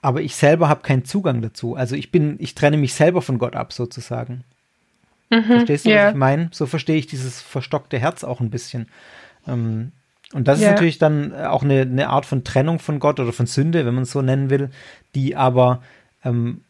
aber 0.00 0.22
ich 0.22 0.34
selber 0.34 0.68
habe 0.68 0.82
keinen 0.82 1.04
Zugang 1.04 1.42
dazu. 1.42 1.76
Also 1.76 1.94
ich 1.94 2.10
bin, 2.10 2.36
ich 2.40 2.56
trenne 2.56 2.76
mich 2.76 2.94
selber 2.94 3.22
von 3.22 3.38
Gott 3.38 3.54
ab 3.54 3.72
sozusagen. 3.72 4.42
Mhm, 5.32 5.44
Verstehst 5.44 5.86
du, 5.86 5.90
yeah. 5.90 6.06
was 6.06 6.12
ich 6.12 6.18
meine? 6.18 6.48
So 6.52 6.66
verstehe 6.66 6.96
ich 6.96 7.06
dieses 7.06 7.40
verstockte 7.40 7.98
Herz 7.98 8.22
auch 8.22 8.40
ein 8.40 8.50
bisschen. 8.50 8.86
Ähm, 9.48 9.92
und 10.34 10.46
das 10.46 10.60
yeah. 10.60 10.68
ist 10.68 10.74
natürlich 10.74 10.98
dann 10.98 11.34
auch 11.34 11.62
eine, 11.62 11.80
eine, 11.80 12.08
Art 12.10 12.26
von 12.26 12.44
Trennung 12.44 12.78
von 12.78 12.98
Gott 12.98 13.18
oder 13.18 13.32
von 13.32 13.46
Sünde, 13.46 13.86
wenn 13.86 13.94
man 13.94 14.02
es 14.02 14.12
so 14.12 14.20
nennen 14.20 14.50
will, 14.50 14.68
die 15.14 15.34
aber 15.34 15.82
ähm, 16.22 16.60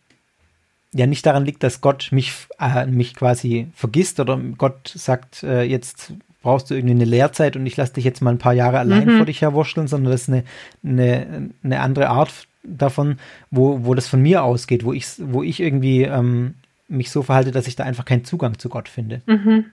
ja 0.92 1.06
nicht 1.06 1.26
daran 1.26 1.44
liegt, 1.44 1.64
dass 1.64 1.80
Gott 1.80 2.10
mich, 2.12 2.32
äh, 2.60 2.86
mich 2.86 3.14
quasi 3.14 3.66
vergisst 3.74 4.20
oder 4.20 4.38
Gott 4.58 4.92
sagt, 4.94 5.42
äh, 5.42 5.62
jetzt 5.62 6.12
brauchst 6.42 6.70
du 6.70 6.74
irgendwie 6.74 6.94
eine 6.94 7.04
Lehrzeit 7.04 7.56
und 7.56 7.66
ich 7.66 7.76
lasse 7.76 7.94
dich 7.94 8.04
jetzt 8.04 8.20
mal 8.20 8.30
ein 8.30 8.38
paar 8.38 8.52
Jahre 8.52 8.78
allein 8.78 9.06
mhm. 9.06 9.16
vor 9.16 9.26
dich 9.26 9.40
herwurschteln, 9.40 9.88
sondern 9.88 10.12
das 10.12 10.22
ist 10.22 10.28
eine, 10.28 10.44
eine, 10.84 11.50
eine 11.64 11.80
andere 11.80 12.10
Art 12.10 12.46
davon, 12.62 13.16
wo, 13.50 13.84
wo 13.84 13.94
das 13.94 14.06
von 14.06 14.22
mir 14.22 14.44
ausgeht, 14.44 14.84
wo 14.84 14.92
ich, 14.92 15.06
wo 15.18 15.42
ich 15.42 15.60
irgendwie 15.60 16.02
ähm, 16.02 16.54
mich 16.92 17.10
so 17.10 17.22
verhalte, 17.22 17.50
dass 17.50 17.66
ich 17.66 17.76
da 17.76 17.84
einfach 17.84 18.04
keinen 18.04 18.24
Zugang 18.24 18.58
zu 18.58 18.68
Gott 18.68 18.88
finde. 18.88 19.22
Mhm. 19.26 19.66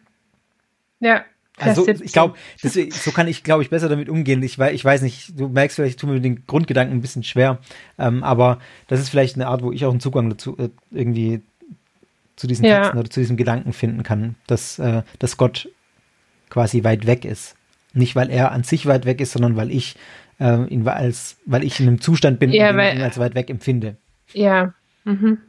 Ja. 0.99 1.23
Also 1.57 1.87
ich 1.87 2.13
glaube, 2.13 2.35
so 2.61 3.11
kann 3.11 3.27
ich, 3.27 3.43
glaube 3.43 3.63
ich, 3.63 3.69
besser 3.69 3.89
damit 3.89 4.07
umgehen. 4.07 4.41
Ich, 4.43 4.57
ich 4.59 4.85
weiß 4.85 5.01
nicht, 5.01 5.37
du 5.37 5.49
merkst 5.49 5.75
vielleicht, 5.75 5.95
ich 5.95 6.01
tue 6.01 6.09
mir 6.09 6.21
den 6.21 6.45
Grundgedanken 6.47 6.97
ein 6.97 7.01
bisschen 7.01 7.23
schwer, 7.23 7.59
ähm, 7.97 8.23
aber 8.23 8.59
das 8.87 9.01
ist 9.01 9.09
vielleicht 9.09 9.35
eine 9.35 9.47
Art, 9.47 9.61
wo 9.61 9.71
ich 9.71 9.85
auch 9.85 9.91
einen 9.91 9.99
Zugang 9.99 10.29
dazu 10.29 10.57
äh, 10.57 10.69
irgendwie 10.91 11.41
zu 12.37 12.47
diesen 12.47 12.65
ja. 12.65 12.77
Texten 12.77 12.97
oder 12.97 13.09
zu 13.09 13.19
diesem 13.19 13.35
Gedanken 13.35 13.73
finden 13.73 14.03
kann, 14.03 14.35
dass, 14.47 14.79
äh, 14.79 15.03
dass 15.19 15.35
Gott 15.35 15.67
quasi 16.49 16.83
weit 16.85 17.05
weg 17.05 17.25
ist. 17.25 17.57
Nicht, 17.93 18.15
weil 18.15 18.29
er 18.29 18.51
an 18.53 18.63
sich 18.63 18.85
weit 18.85 19.05
weg 19.05 19.19
ist, 19.19 19.33
sondern 19.33 19.57
weil 19.57 19.71
ich 19.71 19.97
äh, 20.39 20.63
ihn 20.67 20.87
als, 20.87 21.37
weil 21.45 21.63
ich 21.63 21.79
in 21.79 21.87
einem 21.87 22.01
Zustand 22.01 22.39
bin, 22.39 22.51
ja, 22.51 22.69
in 22.69 22.77
dem 22.77 22.87
ich 22.87 22.95
ihn 22.95 23.01
als 23.01 23.17
weit 23.17 23.35
weg 23.35 23.49
empfinde. 23.49 23.97
Ja. 24.31 24.73
Mhm. 25.03 25.39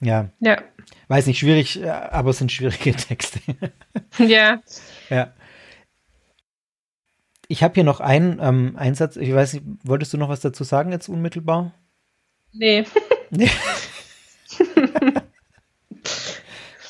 Ja. 0.00 0.28
Ja. 0.40 0.62
Weiß 1.08 1.26
nicht, 1.26 1.38
schwierig, 1.38 1.82
äh, 1.82 1.88
aber 1.88 2.30
es 2.30 2.38
sind 2.38 2.50
schwierige 2.50 2.92
Texte. 2.96 3.40
ja. 4.18 4.60
Ja. 5.08 5.32
Ich 7.48 7.62
habe 7.62 7.74
hier 7.74 7.84
noch 7.84 8.00
einen 8.00 8.40
ähm, 8.40 8.74
Einsatz. 8.76 9.16
Ich 9.16 9.32
weiß 9.32 9.54
nicht, 9.54 9.64
wolltest 9.84 10.12
du 10.12 10.18
noch 10.18 10.28
was 10.28 10.40
dazu 10.40 10.64
sagen 10.64 10.90
jetzt 10.90 11.08
unmittelbar? 11.08 11.72
Nee. 12.52 12.84
nee. 13.30 13.50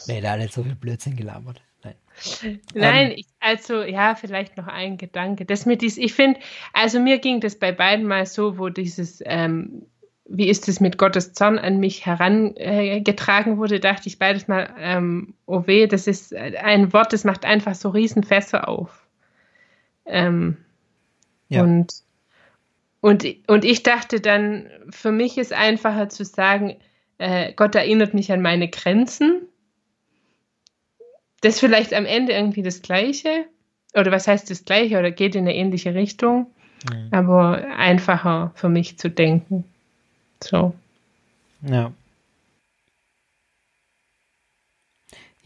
nee, 0.06 0.20
da 0.20 0.32
hat 0.32 0.40
jetzt 0.40 0.54
so 0.54 0.62
viel 0.62 0.74
Blödsinn 0.74 1.16
gelabert. 1.16 1.60
Nein. 1.82 1.94
Nein, 2.74 3.10
ähm, 3.10 3.16
ich, 3.16 3.26
also 3.40 3.82
ja, 3.82 4.14
vielleicht 4.14 4.56
noch 4.56 4.66
ein 4.66 4.96
Gedanke. 4.96 5.44
Das 5.44 5.66
mit 5.66 5.82
dies, 5.82 5.98
ich 5.98 6.14
finde, 6.14 6.40
also 6.72 7.00
mir 7.00 7.18
ging 7.18 7.40
das 7.40 7.58
bei 7.58 7.72
beiden 7.72 8.06
mal 8.06 8.24
so, 8.24 8.56
wo 8.58 8.70
dieses, 8.70 9.22
ähm, 9.26 9.86
wie 10.28 10.48
ist 10.48 10.68
es 10.68 10.80
mit 10.80 10.98
Gottes 10.98 11.32
Zorn 11.32 11.58
an 11.58 11.78
mich 11.78 12.04
herangetragen 12.04 13.54
äh, 13.54 13.56
wurde, 13.56 13.80
dachte 13.80 14.08
ich 14.08 14.18
beides 14.18 14.48
mal, 14.48 14.68
ähm, 14.78 15.34
oh 15.46 15.66
weh, 15.66 15.86
das 15.86 16.06
ist 16.06 16.34
ein 16.34 16.92
Wort, 16.92 17.12
das 17.12 17.24
macht 17.24 17.44
einfach 17.44 17.74
so 17.74 17.90
Riesenfässer 17.90 18.68
auf. 18.68 19.06
Ähm, 20.04 20.56
ja. 21.48 21.62
Und, 21.62 21.92
und, 23.00 23.24
und 23.46 23.64
ich 23.64 23.82
dachte 23.82 24.20
dann, 24.20 24.68
für 24.90 25.12
mich 25.12 25.38
ist 25.38 25.52
einfacher 25.52 26.08
zu 26.08 26.24
sagen, 26.24 26.76
äh, 27.18 27.52
Gott 27.54 27.74
erinnert 27.74 28.14
mich 28.14 28.32
an 28.32 28.42
meine 28.42 28.68
Grenzen 28.68 29.48
das 31.40 31.54
ist 31.54 31.60
vielleicht 31.60 31.94
am 31.94 32.06
Ende 32.06 32.32
irgendwie 32.32 32.62
das 32.62 32.82
Gleiche. 32.82 33.46
Oder 33.94 34.10
was 34.10 34.26
heißt 34.26 34.50
das 34.50 34.64
Gleiche? 34.64 34.98
Oder 34.98 35.10
geht 35.10 35.34
in 35.34 35.42
eine 35.42 35.54
ähnliche 35.54 35.94
Richtung. 35.94 36.48
Mhm. 36.90 37.08
Aber 37.12 37.64
einfacher 37.76 38.52
für 38.54 38.68
mich 38.68 38.98
zu 38.98 39.10
denken. 39.10 39.64
So. 40.42 40.74
Ja. 41.62 41.92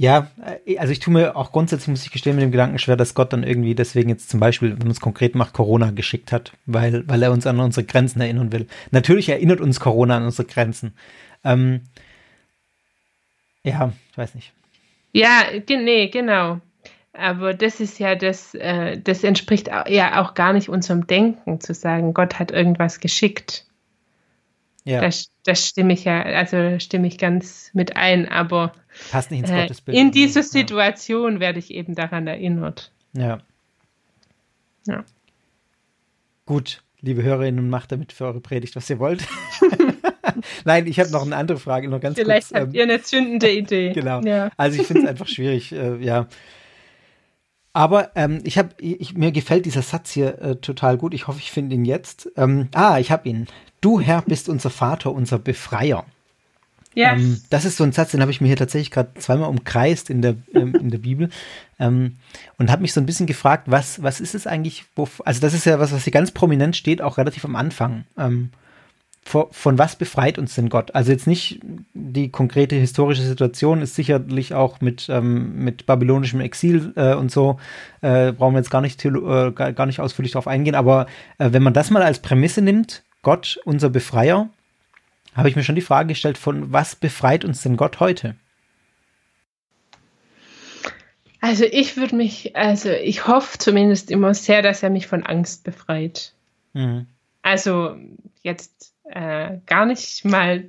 Ja, 0.01 0.31
äh, 0.65 0.79
also 0.79 0.93
ich 0.93 1.01
tue 1.01 1.13
mir 1.13 1.37
auch 1.37 1.53
grundsätzlich, 1.53 1.89
muss 1.89 2.05
ich 2.05 2.11
gestehen, 2.11 2.35
mit 2.35 2.43
dem 2.43 2.53
Gedanken 2.53 2.79
schwer, 2.79 2.97
dass 2.97 3.13
Gott 3.13 3.35
dann 3.35 3.43
irgendwie 3.43 3.75
deswegen 3.75 4.09
jetzt 4.09 4.31
zum 4.31 4.41
Beispiel, 4.41 4.71
wenn 4.71 4.79
man 4.79 4.93
es 4.93 5.01
konkret 5.01 5.35
macht, 5.35 5.53
Corona 5.53 5.91
geschickt 5.91 6.33
hat, 6.33 6.53
weil, 6.65 7.07
weil 7.07 7.23
er 7.23 7.33
uns 7.33 7.47
an 7.47 7.61
unsere 7.61 7.85
Grenzen 7.85 8.23
erinnern 8.23 8.51
will. 8.51 8.67
Natürlich 8.93 9.29
erinnert 9.29 9.61
uns 9.61 9.79
Corona 9.79 10.17
an 10.17 10.25
unsere 10.25 10.49
Grenzen. 10.49 10.95
Ähm, 11.45 11.83
ja, 13.63 13.93
ich 14.11 14.17
weiß 14.17 14.35
nicht. 14.37 14.55
Ja, 15.13 15.43
nee, 15.69 16.09
genau. 16.09 16.61
Aber 17.13 17.53
das 17.53 17.81
ist 17.81 17.99
ja 17.99 18.15
das, 18.15 18.55
äh, 18.55 18.99
das 18.99 19.23
entspricht 19.23 19.69
ja 19.89 20.23
auch 20.23 20.33
gar 20.33 20.55
nicht 20.55 20.71
unserem 20.71 21.07
Denken, 21.07 21.61
zu 21.61 21.75
sagen, 21.75 22.15
Gott 22.15 22.39
hat 22.39 22.53
irgendwas 22.53 23.01
geschickt. 23.01 23.67
Ja. 24.91 25.01
Das, 25.01 25.31
das 25.45 25.69
stimme 25.69 25.93
ich 25.93 26.05
ja, 26.05 26.23
also 26.23 26.81
stimme 26.81 27.07
ich 27.07 27.17
ganz 27.17 27.71
mit 27.75 27.97
ein, 27.97 28.29
aber 28.29 28.73
Passt 29.13 29.31
nicht 29.31 29.41
ins 29.41 29.51
äh, 29.51 29.63
Gottesbild. 29.63 29.97
In 29.97 30.11
dieser 30.11 30.43
Situation 30.43 31.35
ja. 31.35 31.41
werde 31.41 31.61
ich 31.61 31.71
eben 31.71 31.95
daran 31.95 32.27
erinnert. 32.27 32.91
Ja. 33.13 33.39
Ja. 34.87 35.05
Gut, 36.45 36.83
liebe 37.01 37.23
Hörerinnen, 37.23 37.71
macht 37.71 37.93
damit 37.93 38.13
für 38.13 38.25
eure 38.25 38.41
Predigt, 38.41 38.75
was 38.75 38.91
ihr 38.91 38.99
wollt. 38.99 39.25
Nein, 40.65 40.89
ich 40.89 40.99
habe 40.99 41.11
noch 41.11 41.23
eine 41.25 41.37
andere 41.37 41.59
Frage, 41.59 41.89
noch 41.89 42.01
ganz 42.01 42.19
Vielleicht 42.19 42.49
kurz. 42.49 42.61
habt 42.61 42.75
ähm, 42.75 42.75
ihr 42.75 42.83
eine 42.83 43.01
zündende 43.01 43.53
Idee. 43.57 43.93
genau. 43.93 44.21
Ja. 44.23 44.51
Also 44.57 44.81
ich 44.81 44.87
finde 44.89 45.03
es 45.03 45.09
einfach 45.09 45.29
schwierig, 45.29 45.71
äh, 45.71 45.97
ja. 45.99 46.27
Aber 47.73 48.11
ähm, 48.17 48.41
ich 48.43 48.59
habe, 48.59 48.71
mir 49.15 49.31
gefällt 49.31 49.67
dieser 49.67 49.83
Satz 49.83 50.11
hier 50.11 50.41
äh, 50.43 50.57
total 50.57 50.99
gut. 50.99 51.15
Ich 51.15 51.29
hoffe, 51.29 51.39
ich 51.39 51.53
finde 51.53 51.77
ihn 51.77 51.85
jetzt. 51.85 52.29
Ähm, 52.37 52.69
ah, 52.75 52.99
ich 52.99 53.13
habe 53.13 53.29
ihn. 53.29 53.47
Du 53.81 54.01
Herr 54.01 54.23
bist 54.23 54.49
unser 54.49 54.71
Vater, 54.71 55.13
unser 55.13 55.39
Befreier. 55.39 56.05
Ja. 56.95 57.13
Ähm, 57.13 57.41
das 57.51 57.65
ist 57.65 57.77
so 57.77 57.85
ein 57.85 57.93
Satz, 57.93 58.11
den 58.11 58.21
habe 58.21 58.33
ich 58.33 58.41
mir 58.41 58.49
hier 58.49 58.57
tatsächlich 58.57 58.91
gerade 58.91 59.15
zweimal 59.15 59.49
umkreist 59.49 60.11
in 60.11 60.23
der, 60.23 60.37
ähm, 60.55 60.75
in 60.75 60.91
der 60.91 60.99
Bibel 60.99 61.31
ähm, 61.79 62.17
und 62.59 62.71
habe 62.71 62.83
mich 62.83 62.93
so 62.93 63.01
ein 63.01 63.07
bisschen 63.07 63.27
gefragt, 63.27 63.65
was, 63.71 64.03
was 64.03 64.21
ist 64.21 64.35
es 64.35 64.47
eigentlich, 64.47 64.85
wo, 64.97 65.09
also 65.25 65.41
das 65.41 65.55
ist 65.55 65.67
ja 65.67 65.79
was, 65.79 65.93
was 65.93 66.05
hier 66.05 66.13
ganz 66.13 66.33
prominent 66.33 66.77
steht, 66.77 67.01
auch 67.01 67.17
relativ 67.17 67.45
am 67.45 67.55
Anfang. 67.55 68.05
Ähm, 68.19 68.51
von, 69.23 69.47
von 69.51 69.79
was 69.79 69.97
befreit 69.97 70.39
uns 70.39 70.55
denn 70.55 70.71
Gott? 70.71 70.95
Also 70.95 71.13
jetzt 71.13 71.27
nicht 71.27 71.61
die 71.95 72.31
konkrete 72.31 72.75
historische 72.75 73.23
Situation 73.23 73.83
ist 73.83 73.95
sicherlich 73.95 74.55
auch 74.55 74.81
mit, 74.81 75.09
ähm, 75.09 75.63
mit 75.63 75.87
babylonischem 75.87 76.41
Exil 76.41 76.93
äh, 76.97 77.15
und 77.15 77.31
so, 77.31 77.61
äh, 78.01 78.33
brauchen 78.33 78.55
wir 78.55 78.61
jetzt 78.61 78.71
gar 78.71 78.81
nicht, 78.81 79.05
äh, 79.05 79.53
gar 79.53 79.87
nicht 79.87 80.01
ausführlich 80.01 80.33
darauf 80.33 80.49
eingehen, 80.49 80.75
aber 80.75 81.07
äh, 81.39 81.53
wenn 81.53 81.63
man 81.63 81.75
das 81.75 81.91
mal 81.91 82.03
als 82.03 82.19
Prämisse 82.19 82.63
nimmt, 82.63 83.05
Gott, 83.23 83.61
unser 83.65 83.91
Befreier, 83.91 84.49
habe 85.35 85.49
ich 85.49 85.57
mir 85.57 85.63
schon 85.63 85.75
die 85.75 85.81
Frage 85.81 86.09
gestellt, 86.09 86.39
von 86.39 86.73
was 86.73 86.97
befreit 86.97 87.45
uns 87.45 87.63
denn 87.63 87.77
Gott 87.77 88.01
heute? 88.01 88.37
Also 91.41 91.65
ich 91.65 91.97
würde 91.97 92.17
mich, 92.17 92.55
also 92.55 92.91
ich 92.91 93.27
hoffe 93.27 93.59
zumindest 93.59 94.11
immer 94.11 94.35
sehr, 94.35 94.63
dass 94.63 94.83
er 94.83 94.91
mich 94.91 95.07
von 95.07 95.25
Angst 95.25 95.65
befreit. 95.65 96.35
Mhm. 96.75 97.07
Also 97.43 97.97
jetzt 98.43 98.95
äh, 99.05 99.59
gar 99.67 99.87
nicht 99.87 100.25
mal 100.25 100.65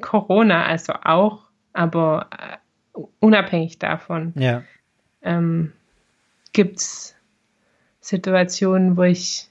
Corona, 0.00 0.64
also 0.64 0.94
auch, 1.04 1.50
aber 1.74 2.28
äh, 2.32 3.00
unabhängig 3.20 3.78
davon 3.78 4.32
ja. 4.36 4.62
ähm, 5.22 5.72
gibt 6.52 6.78
es 6.78 7.14
Situationen, 8.00 8.96
wo 8.96 9.02
ich 9.02 9.48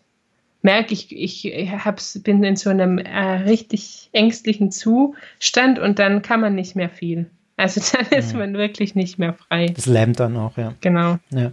merke, 0.61 0.93
ich, 0.93 1.11
ich 1.11 1.71
hab's, 1.71 2.19
bin 2.21 2.43
in 2.43 2.55
so 2.55 2.69
einem 2.69 2.97
äh, 2.97 3.19
richtig 3.43 4.09
ängstlichen 4.11 4.71
Zustand 4.71 5.79
und 5.79 5.99
dann 5.99 6.21
kann 6.21 6.41
man 6.41 6.55
nicht 6.55 6.75
mehr 6.75 6.89
viel. 6.89 7.29
Also 7.57 7.81
dann 7.93 8.07
ist 8.17 8.33
ja. 8.33 8.39
man 8.39 8.53
wirklich 8.53 8.95
nicht 8.95 9.19
mehr 9.19 9.33
frei. 9.33 9.67
Das 9.67 9.85
lähmt 9.85 10.19
dann 10.19 10.37
auch, 10.37 10.57
ja. 10.57 10.73
Genau. 10.81 11.19
Ja. 11.29 11.51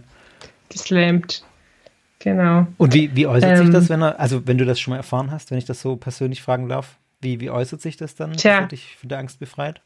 Das 0.69 0.89
lähmt. 0.89 1.43
Genau. 2.19 2.65
Und 2.77 2.93
wie, 2.93 3.15
wie 3.15 3.27
äußert 3.27 3.57
ähm, 3.57 3.65
sich 3.65 3.69
das, 3.73 3.89
wenn 3.89 4.01
er, 4.01 4.19
also 4.19 4.47
wenn 4.47 4.57
du 4.57 4.65
das 4.65 4.79
schon 4.79 4.91
mal 4.91 4.97
erfahren 4.97 5.29
hast, 5.29 5.51
wenn 5.51 5.57
ich 5.57 5.65
das 5.65 5.81
so 5.81 5.95
persönlich 5.95 6.41
fragen 6.41 6.69
darf, 6.69 6.97
wie, 7.21 7.39
wie 7.39 7.49
äußert 7.49 7.81
sich 7.81 7.97
das 7.97 8.15
dann 8.15 8.33
tja. 8.33 8.63
für 8.63 8.67
dich 8.67 8.95
von 8.95 9.09
der 9.09 9.19
Angst 9.19 9.39
befreit? 9.39 9.81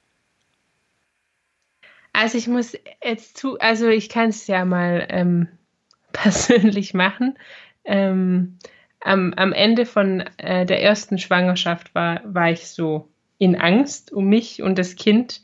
Also 2.13 2.37
ich 2.37 2.47
muss 2.47 2.77
jetzt 3.03 3.37
zu, 3.37 3.59
also 3.59 3.87
ich 3.87 4.09
kann 4.09 4.29
es 4.29 4.47
ja 4.47 4.65
mal 4.65 5.05
ähm, 5.09 5.47
persönlich 6.13 6.93
machen. 6.93 7.37
Ähm, 7.85 8.57
am, 9.01 9.33
am 9.35 9.53
Ende 9.53 9.85
von 9.85 10.23
äh, 10.37 10.65
der 10.65 10.81
ersten 10.83 11.17
Schwangerschaft 11.17 11.95
war, 11.95 12.21
war 12.25 12.51
ich 12.51 12.67
so 12.67 13.07
in 13.37 13.55
Angst 13.55 14.11
um 14.11 14.25
mich 14.25 14.61
und 14.61 14.77
das 14.77 14.95
Kind. 14.95 15.41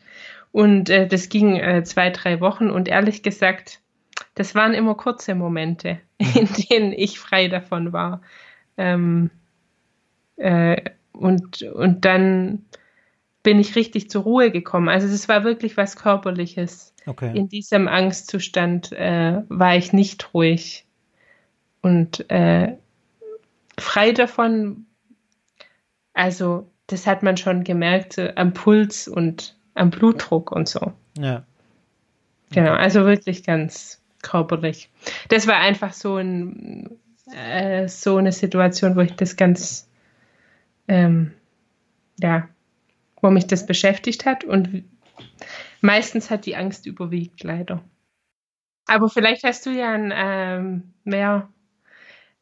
Und 0.52 0.90
äh, 0.90 1.08
das 1.08 1.30
ging 1.30 1.58
äh, 1.58 1.84
zwei, 1.84 2.10
drei 2.10 2.40
Wochen. 2.42 2.70
Und 2.70 2.88
ehrlich 2.88 3.24
gesagt, 3.24 3.82
das 4.36 4.56
waren 4.56 4.74
immer 4.74 4.96
kurze 4.96 5.36
Momente, 5.36 6.00
in 6.18 6.48
denen 6.70 6.92
ich 6.92 7.20
frei 7.20 7.48
davon 7.48 7.94
war. 7.94 8.22
Ähm, 8.78 9.32
äh, 10.38 10.82
und, 11.14 11.62
und 11.62 12.06
dann 12.06 12.66
bin 13.44 13.60
ich 13.60 13.76
richtig 13.76 14.10
zur 14.10 14.24
Ruhe 14.24 14.52
gekommen. 14.52 14.90
Also 14.90 15.08
es 15.08 15.30
war 15.30 15.44
wirklich 15.44 15.78
was 15.78 15.96
Körperliches. 15.96 16.94
Okay. 17.06 17.38
In 17.38 17.48
diesem 17.48 17.88
Angstzustand 17.88 18.92
äh, 18.92 19.42
war 19.48 19.76
ich 19.76 19.94
nicht 19.94 20.34
ruhig. 20.34 20.86
Und 21.82 22.30
äh, 22.30 22.74
frei 23.80 24.12
davon, 24.12 24.86
also 26.14 26.72
das 26.88 27.08
hat 27.08 27.24
man 27.24 27.38
schon 27.38 27.64
gemerkt, 27.64 28.18
äh, 28.18 28.34
am 28.36 28.54
Puls 28.54 29.08
und 29.08 29.58
am 29.74 29.90
Blutdruck 29.90 30.52
und 30.52 30.70
so. 30.70 30.94
Ja. 31.18 31.46
Genau, 32.52 32.74
also 32.74 33.06
wirklich 33.06 33.44
ganz 33.44 34.02
körperlich. 34.22 34.90
Das 35.30 35.48
war 35.48 35.58
einfach 35.58 35.94
so, 35.94 36.18
ein, 36.18 37.00
äh, 37.34 37.88
so 37.88 38.18
eine 38.18 38.32
Situation, 38.32 38.96
wo 38.96 39.02
ich 39.02 39.16
das 39.16 39.36
ganz, 39.36 39.90
ähm, 40.88 41.34
ja, 42.20 42.48
wo 43.22 43.30
mich 43.30 43.48
das 43.48 43.66
beschäftigt 43.66 44.26
hat 44.26 44.44
und 44.44 44.86
meistens 45.82 46.30
hat 46.30 46.46
die 46.46 46.56
Angst 46.56 46.86
überwiegt, 46.86 47.44
leider. 47.44 47.84
Aber 48.88 49.10
vielleicht 49.10 49.44
hast 49.44 49.66
du 49.66 49.72
ja 49.72 49.94
ein, 49.94 50.14
ähm, 50.16 50.94
mehr 51.04 51.50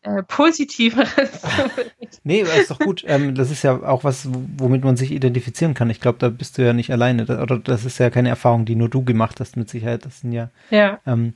äh, 0.03 0.23
Positiveres. 0.23 1.09
nee, 2.23 2.41
ist 2.41 2.71
doch 2.71 2.79
gut. 2.79 3.03
Ähm, 3.07 3.35
das 3.35 3.51
ist 3.51 3.63
ja 3.63 3.81
auch 3.83 4.03
was, 4.03 4.27
womit 4.57 4.83
man 4.83 4.97
sich 4.97 5.11
identifizieren 5.11 5.73
kann. 5.73 5.89
Ich 5.89 6.01
glaube, 6.01 6.19
da 6.19 6.29
bist 6.29 6.57
du 6.57 6.65
ja 6.65 6.73
nicht 6.73 6.91
alleine. 6.91 7.23
Oder 7.41 7.57
das 7.57 7.85
ist 7.85 7.99
ja 7.99 8.09
keine 8.09 8.29
Erfahrung, 8.29 8.65
die 8.65 8.75
nur 8.75 8.89
du 8.89 9.03
gemacht 9.03 9.39
hast, 9.39 9.57
mit 9.57 9.69
Sicherheit. 9.69 10.05
Das 10.05 10.19
sind 10.19 10.33
ja. 10.33 10.49
Ja. 10.69 10.99
Ähm, 11.05 11.33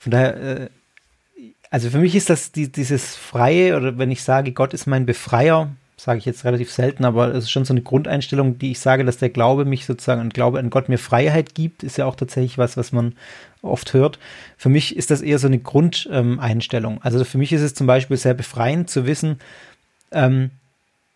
von 0.00 0.12
daher, 0.12 0.36
äh, 0.36 0.68
also 1.70 1.90
für 1.90 1.98
mich 1.98 2.14
ist 2.14 2.30
das 2.30 2.52
die, 2.52 2.70
dieses 2.70 3.14
Freie, 3.14 3.76
oder 3.76 3.98
wenn 3.98 4.10
ich 4.10 4.22
sage, 4.22 4.52
Gott 4.52 4.74
ist 4.74 4.86
mein 4.86 5.06
Befreier, 5.06 5.70
sage 5.98 6.18
ich 6.18 6.24
jetzt 6.24 6.44
relativ 6.44 6.70
selten, 6.70 7.04
aber 7.04 7.34
es 7.34 7.44
ist 7.44 7.50
schon 7.50 7.64
so 7.64 7.74
eine 7.74 7.82
Grundeinstellung, 7.82 8.56
die 8.58 8.70
ich 8.70 8.78
sage, 8.78 9.04
dass 9.04 9.18
der 9.18 9.30
Glaube 9.30 9.64
mich 9.64 9.84
sozusagen, 9.84 10.20
ein 10.20 10.30
Glaube 10.30 10.60
an 10.60 10.70
Gott 10.70 10.88
mir 10.88 10.96
Freiheit 10.96 11.56
gibt, 11.56 11.82
ist 11.82 11.98
ja 11.98 12.06
auch 12.06 12.14
tatsächlich 12.14 12.56
was, 12.56 12.76
was 12.76 12.92
man 12.92 13.14
oft 13.62 13.92
hört. 13.94 14.20
Für 14.56 14.68
mich 14.68 14.96
ist 14.96 15.10
das 15.10 15.22
eher 15.22 15.40
so 15.40 15.48
eine 15.48 15.58
Grundeinstellung. 15.58 16.94
Ähm, 16.94 17.00
also 17.02 17.24
für 17.24 17.36
mich 17.36 17.52
ist 17.52 17.62
es 17.62 17.74
zum 17.74 17.88
Beispiel 17.88 18.16
sehr 18.16 18.34
befreiend 18.34 18.88
zu 18.88 19.06
wissen, 19.06 19.40
ähm, 20.12 20.50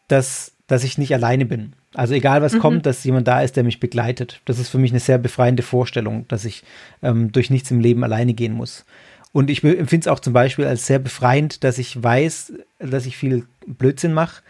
dass, 0.09 0.51
dass 0.67 0.83
ich 0.83 0.99
nicht 0.99 1.15
alleine 1.15 1.47
bin. 1.47 1.75
Also 1.95 2.15
egal 2.15 2.43
was 2.43 2.55
mhm. 2.55 2.59
kommt, 2.59 2.87
dass 2.87 3.05
jemand 3.05 3.29
da 3.29 3.41
ist, 3.41 3.57
der 3.57 3.63
mich 3.63 3.79
begleitet. 3.79 4.41
Das 4.47 4.59
ist 4.59 4.69
für 4.69 4.79
mich 4.79 4.91
eine 4.91 5.01
sehr 5.01 5.19
befreiende 5.19 5.63
Vorstellung, 5.63 6.27
dass 6.27 6.45
ich 6.45 6.65
ähm, 7.03 7.31
durch 7.31 7.51
nichts 7.51 7.71
im 7.71 7.79
Leben 7.79 8.03
alleine 8.03 8.35
gehen 8.35 8.55
muss. 8.55 8.85
Und 9.33 9.49
ich 9.49 9.63
empfinde 9.63 10.05
es 10.05 10.09
auch 10.09 10.21
zum 10.21 10.33
Beispiel 10.33 10.67
als 10.67 10.87
sehr 10.87 10.99
befreiend, 10.99 11.63
dass 11.63 11.79
ich 11.79 12.03
weiß, 12.03 12.55
dass 12.81 13.07
ich 13.07 13.17
viel 13.17 13.47
Blödsinn 13.67 14.13
mache, 14.13 14.43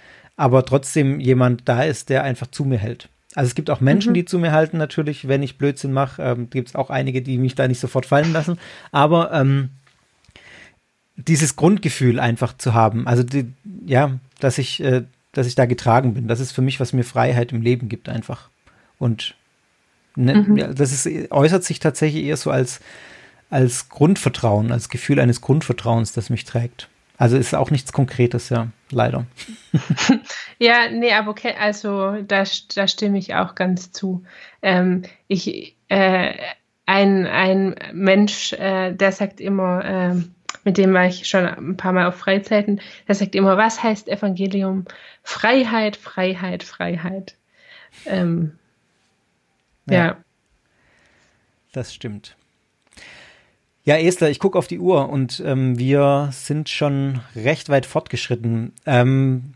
aber 0.43 0.65
trotzdem 0.65 1.21
jemand 1.21 1.69
da 1.69 1.85
ist, 1.85 2.09
der 2.09 2.25
einfach 2.25 2.49
zu 2.49 2.65
mir 2.65 2.77
hält. 2.77 3.09
Also 3.37 3.47
es 3.47 3.55
gibt 3.55 3.71
auch 3.71 3.81
Menschen, 3.81 4.11
mhm. 4.11 4.15
die 4.15 4.25
zu 4.25 4.41
mir 4.41 4.51
halten, 4.51 4.77
natürlich, 4.77 5.29
wenn 5.29 5.41
ich 5.41 5.57
Blödsinn 5.57 5.93
mache. 5.93 6.21
Ähm, 6.21 6.51
gibt 6.51 6.71
es 6.71 6.75
auch 6.75 6.91
einige, 6.91 7.23
die 7.23 7.39
mich 7.39 7.55
da 7.55 7.69
nicht 7.69 7.79
sofort 7.79 8.07
fallen 8.07 8.33
lassen. 8.33 8.59
Aber 8.91 9.33
ähm, 9.33 9.69
dieses 11.15 11.55
Grundgefühl 11.55 12.19
einfach 12.19 12.57
zu 12.57 12.75
haben, 12.75 13.07
also 13.07 13.23
die, 13.23 13.53
ja, 13.87 14.19
dass 14.41 14.59
ich, 14.59 14.83
äh, 14.83 15.05
dass 15.31 15.47
ich 15.47 15.55
da 15.55 15.67
getragen 15.67 16.15
bin, 16.15 16.27
das 16.27 16.41
ist 16.41 16.51
für 16.51 16.61
mich, 16.61 16.81
was 16.81 16.93
mir 16.93 17.05
Freiheit 17.05 17.53
im 17.53 17.63
Leben 17.63 17.89
gibt, 17.89 18.09
einfach. 18.09 18.49
Und 18.99 19.37
ne, 20.17 20.35
mhm. 20.35 20.57
ja, 20.57 20.75
das 20.75 20.91
ist, 20.91 21.31
äußert 21.31 21.63
sich 21.63 21.79
tatsächlich 21.79 22.25
eher 22.25 22.37
so 22.37 22.51
als, 22.51 22.81
als 23.49 23.89
Grundvertrauen, 23.91 24.73
als 24.73 24.89
Gefühl 24.89 25.21
eines 25.21 25.41
Grundvertrauens, 25.41 26.13
das 26.13 26.31
mich 26.31 26.45
trägt. 26.45 26.89
Also 27.19 27.37
ist 27.37 27.55
auch 27.55 27.71
nichts 27.71 27.93
Konkretes, 27.93 28.49
ja, 28.49 28.69
leider. 28.91 29.27
ja, 30.59 30.91
nee, 30.91 31.13
aber 31.13 31.31
okay, 31.31 31.55
also 31.59 32.23
da, 32.23 32.45
da 32.75 32.89
stimme 32.89 33.19
ich 33.19 33.35
auch 33.35 33.55
ganz 33.55 33.93
zu. 33.93 34.25
Ähm, 34.61 35.03
ich, 35.29 35.77
äh, 35.89 36.35
ein, 36.87 37.27
ein 37.27 37.75
Mensch, 37.93 38.53
äh, 38.55 38.93
der 38.93 39.13
sagt 39.13 39.41
immer, 39.41 39.85
äh, 39.85 40.15
mit 40.65 40.79
dem 40.79 40.95
war 40.95 41.07
ich 41.07 41.29
schon 41.29 41.47
ein 41.47 41.77
paar 41.77 41.93
Mal 41.93 42.07
auf 42.07 42.17
Freizeiten, 42.17 42.81
der 43.09 43.15
sagt 43.15 43.35
immer, 43.35 43.57
was 43.57 43.83
heißt 43.83 44.09
Evangelium? 44.09 44.85
Freiheit, 45.23 45.97
Freiheit, 45.97 46.63
Freiheit. 46.63 47.37
Ähm, 48.07 48.59
ja. 49.87 50.07
ja. 50.07 50.17
Das 51.73 51.95
stimmt. 51.95 52.37
Ja, 53.85 53.97
Esther, 53.97 54.31
ich 54.31 54.39
gucke 54.39 54.59
auf 54.59 54.69
die 54.69 54.79
Uhr 54.79 55.09
und 55.09 55.43
ähm, 55.45 55.77
wir 55.77 56.29
sind 56.33 56.69
schon 56.69 57.21
recht 57.35 57.69
weit 57.69 57.85
fortgeschritten. 57.85 58.73
Ähm, 58.87 59.55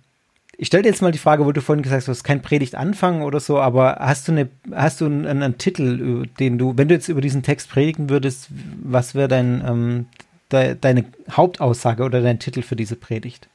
ich 0.59 0.67
stelle 0.67 0.83
dir 0.83 0.89
jetzt 0.89 1.03
mal 1.03 1.13
die 1.13 1.19
Frage, 1.19 1.45
wo 1.45 1.53
du 1.53 1.61
vorhin 1.61 1.83
gesagt 1.83 2.09
hast, 2.09 2.25
kein 2.25 2.43
Predigt 2.43 2.75
anfangen 2.75 3.23
oder 3.23 3.39
so, 3.39 3.61
aber 3.61 3.99
hast 4.01 4.27
du 4.27 4.33
eine, 4.33 4.49
hast 4.73 5.01
du 5.01 5.07
einen, 5.07 5.27
einen 5.27 5.59
Titel, 5.59 6.27
den 6.41 6.59
du, 6.59 6.77
wenn 6.77 6.89
du 6.89 6.95
jetzt 6.95 7.09
über 7.09 7.21
diesen 7.21 7.45
Text 7.45 7.71
predigen 7.71 8.11
würdest, 8.11 8.49
was 8.83 9.15
wäre 9.15 9.29
dein, 9.29 9.63
ähm, 9.65 10.07
de, 10.51 10.75
deine 10.81 11.05
Hauptaussage 11.31 12.03
oder 12.03 12.21
dein 12.21 12.41
Titel 12.41 12.63
für 12.63 12.77
diese 12.77 12.97
Predigt? 12.97 13.49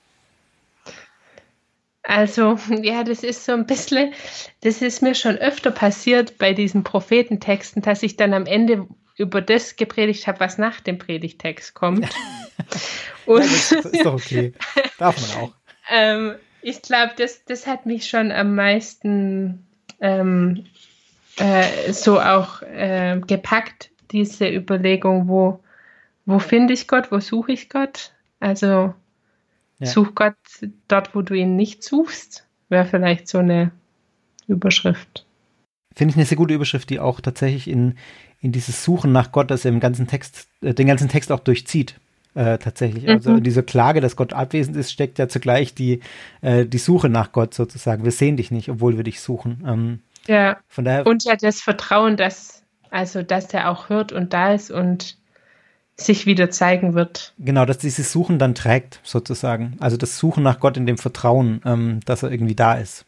Also, 2.04 2.58
ja, 2.82 3.04
das 3.04 3.24
ist 3.24 3.44
so 3.44 3.52
ein 3.52 3.66
bisschen, 3.66 4.14
das 4.62 4.82
ist 4.82 5.02
mir 5.02 5.16
schon 5.16 5.36
öfter 5.36 5.72
passiert 5.72 6.38
bei 6.38 6.54
diesen 6.54 6.84
Prophetentexten, 6.84 7.82
dass 7.82 8.04
ich 8.04 8.16
dann 8.16 8.34
am 8.34 8.46
Ende 8.46 8.88
über 9.18 9.42
das 9.42 9.76
gepredigt 9.76 10.28
habe, 10.28 10.40
was 10.40 10.58
nach 10.58 10.80
dem 10.80 10.98
Predigtext 10.98 11.74
kommt. 11.74 12.10
Und 13.26 13.44
das 13.44 13.72
ist 13.72 14.06
doch 14.06 14.14
okay. 14.14 14.54
Darf 14.98 15.20
man 15.22 15.44
auch. 15.44 15.54
ähm, 15.90 16.36
ich 16.62 16.82
glaube, 16.82 17.14
das, 17.18 17.44
das 17.46 17.68
hat 17.68 17.86
mich 17.86 18.08
schon 18.08 18.32
am 18.32 18.56
meisten 18.56 19.66
ähm, 20.00 20.66
äh, 21.38 21.92
so 21.94 22.20
auch 22.20 22.62
äh, 22.62 23.20
gepackt, 23.26 23.90
diese 24.12 24.50
Überlegung, 24.50 25.28
wo, 25.28 25.60
wo 26.26 26.40
finde 26.40 26.74
ich 26.74 26.88
Gott, 26.88 27.12
wo 27.12 27.20
suche 27.20 27.54
ich 27.54 27.70
Gott? 27.70 28.14
Also 28.40 28.94
ja. 29.80 29.88
such 29.88 30.16
Gott 30.16 30.36
dort, 30.88 31.16
wo 31.16 31.22
du 31.22 31.34
ihn 31.34 31.56
nicht 31.56 31.84
suchst, 31.84 32.46
wäre 32.70 32.86
vielleicht 32.86 33.28
so 33.28 33.40
eine 33.40 33.72
Überschrift. 34.48 35.26
Finde 35.96 36.12
ich 36.12 36.18
eine 36.18 36.26
sehr 36.26 36.38
gute 36.38 36.54
Überschrift, 36.54 36.90
die 36.90 37.00
auch 37.00 37.22
tatsächlich 37.22 37.68
in, 37.68 37.98
in 38.42 38.52
dieses 38.52 38.84
Suchen 38.84 39.12
nach 39.12 39.32
Gott, 39.32 39.52
das 39.52 39.66
im 39.66 39.80
ganzen 39.80 40.08
Text, 40.08 40.48
äh, 40.62 40.74
den 40.74 40.88
ganzen 40.88 41.10
Text 41.10 41.32
auch 41.32 41.40
durchzieht. 41.40 41.96
Äh, 42.34 42.60
tatsächlich. 42.60 43.10
Also 43.10 43.30
mhm. 43.30 43.36
Also 43.36 43.44
diese 43.44 43.62
Klage, 43.62 44.00
dass 44.00 44.16
Gott 44.16 44.32
abwesend 44.32 44.78
ist, 44.78 44.92
steckt 44.92 45.20
ja 45.20 45.28
zugleich 45.28 45.76
die, 45.76 46.00
äh, 46.42 46.66
die 46.66 46.78
Suche 46.78 47.10
nach 47.10 47.34
Gott 47.34 47.54
sozusagen. 47.54 48.06
Wir 48.06 48.12
sehen 48.12 48.38
dich 48.38 48.52
nicht, 48.52 48.70
obwohl 48.70 48.96
wir 48.96 49.04
dich 49.04 49.20
suchen. 49.20 49.64
Ähm, 49.68 50.00
ja. 50.28 50.58
Von 50.70 50.86
daher, 50.86 51.06
und 51.06 51.26
ja 51.26 51.36
das 51.36 51.62
Vertrauen, 51.62 52.16
dass, 52.16 52.64
also 52.90 53.22
dass 53.22 53.54
er 53.54 53.70
auch 53.70 53.90
hört 53.90 54.14
und 54.14 54.32
da 54.32 54.54
ist 54.54 54.72
und 54.72 55.18
sich 55.98 56.26
wieder 56.26 56.50
zeigen 56.50 56.94
wird. 56.94 57.34
Genau, 57.38 57.66
dass 57.66 57.80
dieses 57.80 58.14
Suchen 58.14 58.40
dann 58.40 58.56
trägt, 58.56 59.02
sozusagen. 59.04 59.76
Also 59.82 59.98
das 59.98 60.18
Suchen 60.18 60.42
nach 60.42 60.62
Gott 60.62 60.78
in 60.78 60.86
dem 60.86 60.98
Vertrauen, 60.98 61.62
ähm, 61.66 62.00
dass 62.06 62.24
er 62.24 62.32
irgendwie 62.32 62.56
da 62.56 62.76
ist 62.76 63.06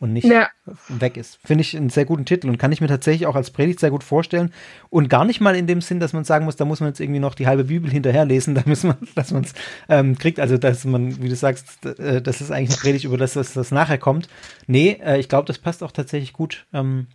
und 0.00 0.14
nicht 0.14 0.26
ja. 0.26 0.48
weg 0.88 1.18
ist. 1.18 1.38
Finde 1.44 1.60
ich 1.60 1.76
einen 1.76 1.90
sehr 1.90 2.06
guten 2.06 2.24
Titel 2.24 2.48
und 2.48 2.56
kann 2.56 2.72
ich 2.72 2.80
mir 2.80 2.88
tatsächlich 2.88 3.26
auch 3.26 3.36
als 3.36 3.50
Predigt 3.50 3.80
sehr 3.80 3.90
gut 3.90 4.02
vorstellen. 4.02 4.52
Und 4.88 5.10
gar 5.10 5.26
nicht 5.26 5.42
mal 5.42 5.54
in 5.54 5.66
dem 5.66 5.82
Sinn, 5.82 6.00
dass 6.00 6.14
man 6.14 6.24
sagen 6.24 6.46
muss, 6.46 6.56
da 6.56 6.64
muss 6.64 6.80
man 6.80 6.88
jetzt 6.88 7.00
irgendwie 7.00 7.20
noch 7.20 7.34
die 7.34 7.46
halbe 7.46 7.64
Bibel 7.64 7.90
hinterherlesen, 7.90 8.54
da 8.56 8.62
müssen 8.64 8.88
wir, 8.88 8.98
dass 9.14 9.30
man 9.30 9.44
es 9.44 9.52
ähm, 9.90 10.16
kriegt. 10.16 10.40
Also, 10.40 10.56
dass 10.56 10.86
man, 10.86 11.22
wie 11.22 11.28
du 11.28 11.36
sagst, 11.36 11.84
äh, 11.84 12.22
das 12.22 12.40
ist 12.40 12.50
eigentlich 12.50 12.70
eine 12.70 12.78
Predigt 12.78 13.04
über 13.04 13.18
das, 13.18 13.36
was 13.36 13.52
das 13.52 13.70
nachher 13.70 13.98
kommt. 13.98 14.28
Nee, 14.66 14.98
äh, 15.04 15.20
ich 15.20 15.28
glaube, 15.28 15.46
das 15.46 15.58
passt 15.58 15.82
auch 15.82 15.92
tatsächlich 15.92 16.32
gut 16.32 16.66
ähm, 16.72 17.06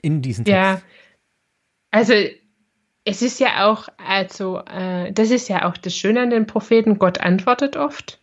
in 0.00 0.22
diesen 0.22 0.44
Text. 0.44 0.56
Ja, 0.56 0.80
also 1.90 2.14
es 3.04 3.22
ist 3.22 3.40
ja 3.40 3.68
auch, 3.68 3.88
also 3.98 4.60
äh, 4.60 5.12
das 5.12 5.32
ist 5.32 5.48
ja 5.48 5.68
auch 5.68 5.76
das 5.76 5.96
Schöne 5.96 6.20
an 6.20 6.30
den 6.30 6.46
Propheten, 6.46 7.00
Gott 7.00 7.18
antwortet 7.18 7.76
oft. 7.76 8.20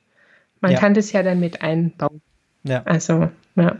Man 0.62 0.72
ja. 0.72 0.80
kann 0.80 0.94
das 0.94 1.12
ja 1.12 1.22
dann 1.22 1.42
mit 1.42 1.62
einbauen. 1.62 2.22
Ja. 2.64 2.84
Also, 2.84 3.30
ja. 3.56 3.78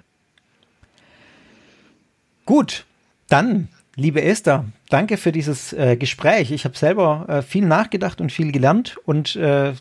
Gut, 2.46 2.86
dann, 3.30 3.70
liebe 3.96 4.22
Esther, 4.22 4.66
danke 4.90 5.18
für 5.18 5.32
dieses 5.32 5.72
äh, 5.74 5.96
Gespräch. 5.96 6.52
Ich 6.52 6.66
habe 6.66 6.78
selber 6.78 7.26
äh, 7.30 7.42
viel 7.42 7.66
nachgedacht 7.66 8.20
und 8.20 8.32
viel 8.32 8.52
gelernt 8.52 8.98
und 9.06 9.36
äh, 9.38 9.74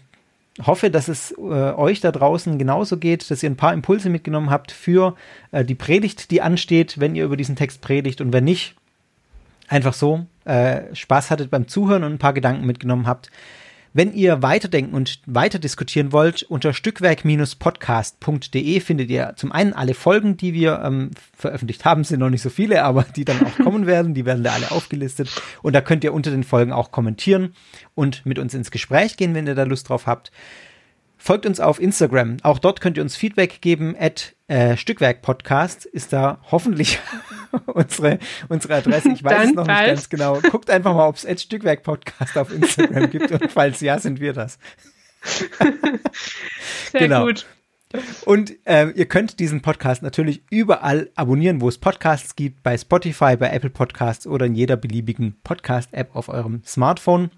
hoffe, 0.64 0.90
dass 0.90 1.08
es 1.08 1.32
äh, 1.32 1.42
euch 1.42 2.00
da 2.00 2.12
draußen 2.12 2.58
genauso 2.58 2.98
geht, 2.98 3.30
dass 3.30 3.42
ihr 3.42 3.50
ein 3.50 3.56
paar 3.56 3.72
Impulse 3.72 4.10
mitgenommen 4.10 4.50
habt 4.50 4.70
für 4.70 5.16
äh, 5.50 5.64
die 5.64 5.74
Predigt, 5.74 6.30
die 6.30 6.42
ansteht, 6.42 7.00
wenn 7.00 7.14
ihr 7.14 7.24
über 7.24 7.36
diesen 7.36 7.56
Text 7.56 7.80
predigt 7.80 8.20
und 8.20 8.32
wenn 8.32 8.44
nicht, 8.44 8.74
einfach 9.68 9.94
so 9.94 10.26
äh, 10.44 10.94
Spaß 10.94 11.30
hattet 11.30 11.50
beim 11.50 11.66
Zuhören 11.66 12.04
und 12.04 12.12
ein 12.12 12.18
paar 12.18 12.34
Gedanken 12.34 12.66
mitgenommen 12.66 13.06
habt. 13.06 13.30
Wenn 13.94 14.14
ihr 14.14 14.42
weiterdenken 14.42 14.94
und 14.94 15.20
weiter 15.26 15.58
diskutieren 15.58 16.12
wollt, 16.12 16.44
unter 16.44 16.72
stückwerk-podcast.de 16.72 18.80
findet 18.80 19.10
ihr 19.10 19.34
zum 19.36 19.52
einen 19.52 19.74
alle 19.74 19.92
Folgen, 19.92 20.38
die 20.38 20.54
wir 20.54 20.80
ähm, 20.82 21.10
veröffentlicht 21.36 21.84
haben, 21.84 22.04
sind 22.04 22.20
noch 22.20 22.30
nicht 22.30 22.40
so 22.40 22.48
viele, 22.48 22.84
aber 22.84 23.04
die 23.04 23.26
dann 23.26 23.44
auch 23.44 23.58
kommen 23.62 23.84
werden, 23.92 24.14
die 24.14 24.24
werden 24.24 24.44
da 24.44 24.52
alle 24.52 24.70
aufgelistet. 24.70 25.28
Und 25.62 25.74
da 25.74 25.82
könnt 25.82 26.04
ihr 26.04 26.14
unter 26.14 26.30
den 26.30 26.44
Folgen 26.44 26.72
auch 26.72 26.90
kommentieren 26.90 27.52
und 27.94 28.24
mit 28.24 28.38
uns 28.38 28.54
ins 28.54 28.70
Gespräch 28.70 29.18
gehen, 29.18 29.34
wenn 29.34 29.46
ihr 29.46 29.54
da 29.54 29.64
Lust 29.64 29.90
drauf 29.90 30.06
habt. 30.06 30.32
Folgt 31.24 31.46
uns 31.46 31.60
auf 31.60 31.80
Instagram. 31.80 32.38
Auch 32.42 32.58
dort 32.58 32.80
könnt 32.80 32.96
ihr 32.96 33.02
uns 33.04 33.14
Feedback 33.14 33.60
geben. 33.60 33.94
At 33.96 34.34
äh, 34.48 34.76
Stückwerk 34.76 35.22
Podcast 35.22 35.86
ist 35.86 36.12
da 36.12 36.40
hoffentlich 36.50 36.98
unsere, 37.66 38.18
unsere 38.48 38.74
Adresse. 38.74 39.10
Ich 39.12 39.22
weiß 39.22 39.50
es 39.50 39.54
noch 39.54 39.64
nicht 39.64 39.86
ganz 39.86 40.08
genau. 40.08 40.40
Guckt 40.40 40.68
einfach 40.68 40.92
mal, 40.96 41.06
ob 41.06 41.14
es 41.14 41.42
Stückwerk 41.42 41.84
Podcast 41.84 42.36
auf 42.36 42.52
Instagram 42.52 43.08
gibt. 43.08 43.30
Und 43.30 43.52
falls 43.52 43.80
ja, 43.82 44.00
sind 44.00 44.18
wir 44.18 44.32
das. 44.32 44.58
Sehr 46.90 47.00
genau. 47.00 47.26
gut. 47.26 47.46
Und 48.24 48.54
äh, 48.66 48.90
ihr 48.90 49.06
könnt 49.06 49.38
diesen 49.38 49.62
Podcast 49.62 50.02
natürlich 50.02 50.42
überall 50.50 51.08
abonnieren, 51.14 51.60
wo 51.60 51.68
es 51.68 51.78
Podcasts 51.78 52.34
gibt, 52.34 52.64
bei 52.64 52.76
Spotify, 52.76 53.36
bei 53.36 53.50
Apple 53.50 53.70
Podcasts 53.70 54.26
oder 54.26 54.46
in 54.46 54.56
jeder 54.56 54.76
beliebigen 54.76 55.36
Podcast-App 55.44 56.16
auf 56.16 56.28
eurem 56.28 56.64
Smartphone. 56.64 57.30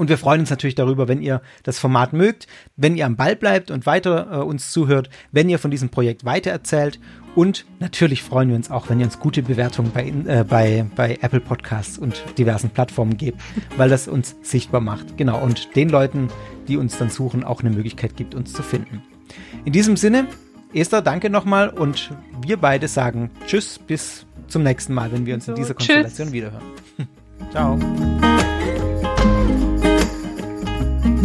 Und 0.00 0.08
wir 0.08 0.16
freuen 0.16 0.40
uns 0.40 0.48
natürlich 0.48 0.76
darüber, 0.76 1.08
wenn 1.08 1.20
ihr 1.20 1.42
das 1.62 1.78
Format 1.78 2.14
mögt, 2.14 2.46
wenn 2.74 2.96
ihr 2.96 3.04
am 3.04 3.16
Ball 3.16 3.36
bleibt 3.36 3.70
und 3.70 3.84
weiter 3.84 4.28
äh, 4.32 4.36
uns 4.36 4.72
zuhört, 4.72 5.10
wenn 5.30 5.50
ihr 5.50 5.58
von 5.58 5.70
diesem 5.70 5.90
Projekt 5.90 6.24
weitererzählt. 6.24 6.98
Und 7.34 7.66
natürlich 7.80 8.22
freuen 8.22 8.48
wir 8.48 8.56
uns 8.56 8.70
auch, 8.70 8.88
wenn 8.88 8.98
ihr 8.98 9.04
uns 9.04 9.18
gute 9.18 9.42
Bewertungen 9.42 9.92
bei, 9.92 10.08
äh, 10.08 10.42
bei, 10.42 10.86
bei 10.96 11.18
Apple 11.20 11.40
Podcasts 11.40 11.98
und 11.98 12.24
diversen 12.38 12.70
Plattformen 12.70 13.18
gebt, 13.18 13.42
weil 13.76 13.90
das 13.90 14.08
uns 14.08 14.36
sichtbar 14.40 14.80
macht. 14.80 15.18
Genau. 15.18 15.38
Und 15.38 15.76
den 15.76 15.90
Leuten, 15.90 16.30
die 16.66 16.78
uns 16.78 16.96
dann 16.96 17.10
suchen, 17.10 17.44
auch 17.44 17.60
eine 17.60 17.68
Möglichkeit 17.68 18.16
gibt, 18.16 18.34
uns 18.34 18.54
zu 18.54 18.62
finden. 18.62 19.02
In 19.66 19.74
diesem 19.74 19.98
Sinne, 19.98 20.28
Esther, 20.72 21.02
danke 21.02 21.28
nochmal 21.28 21.68
und 21.68 22.10
wir 22.40 22.56
beide 22.56 22.88
sagen 22.88 23.30
Tschüss, 23.46 23.78
bis 23.78 24.24
zum 24.46 24.62
nächsten 24.62 24.94
Mal, 24.94 25.12
wenn 25.12 25.26
wir 25.26 25.34
uns 25.34 25.46
in 25.46 25.56
dieser 25.56 25.74
Konstellation 25.74 26.28
tschüss. 26.28 26.32
wiederhören. 26.32 26.64
Ciao. 27.50 27.78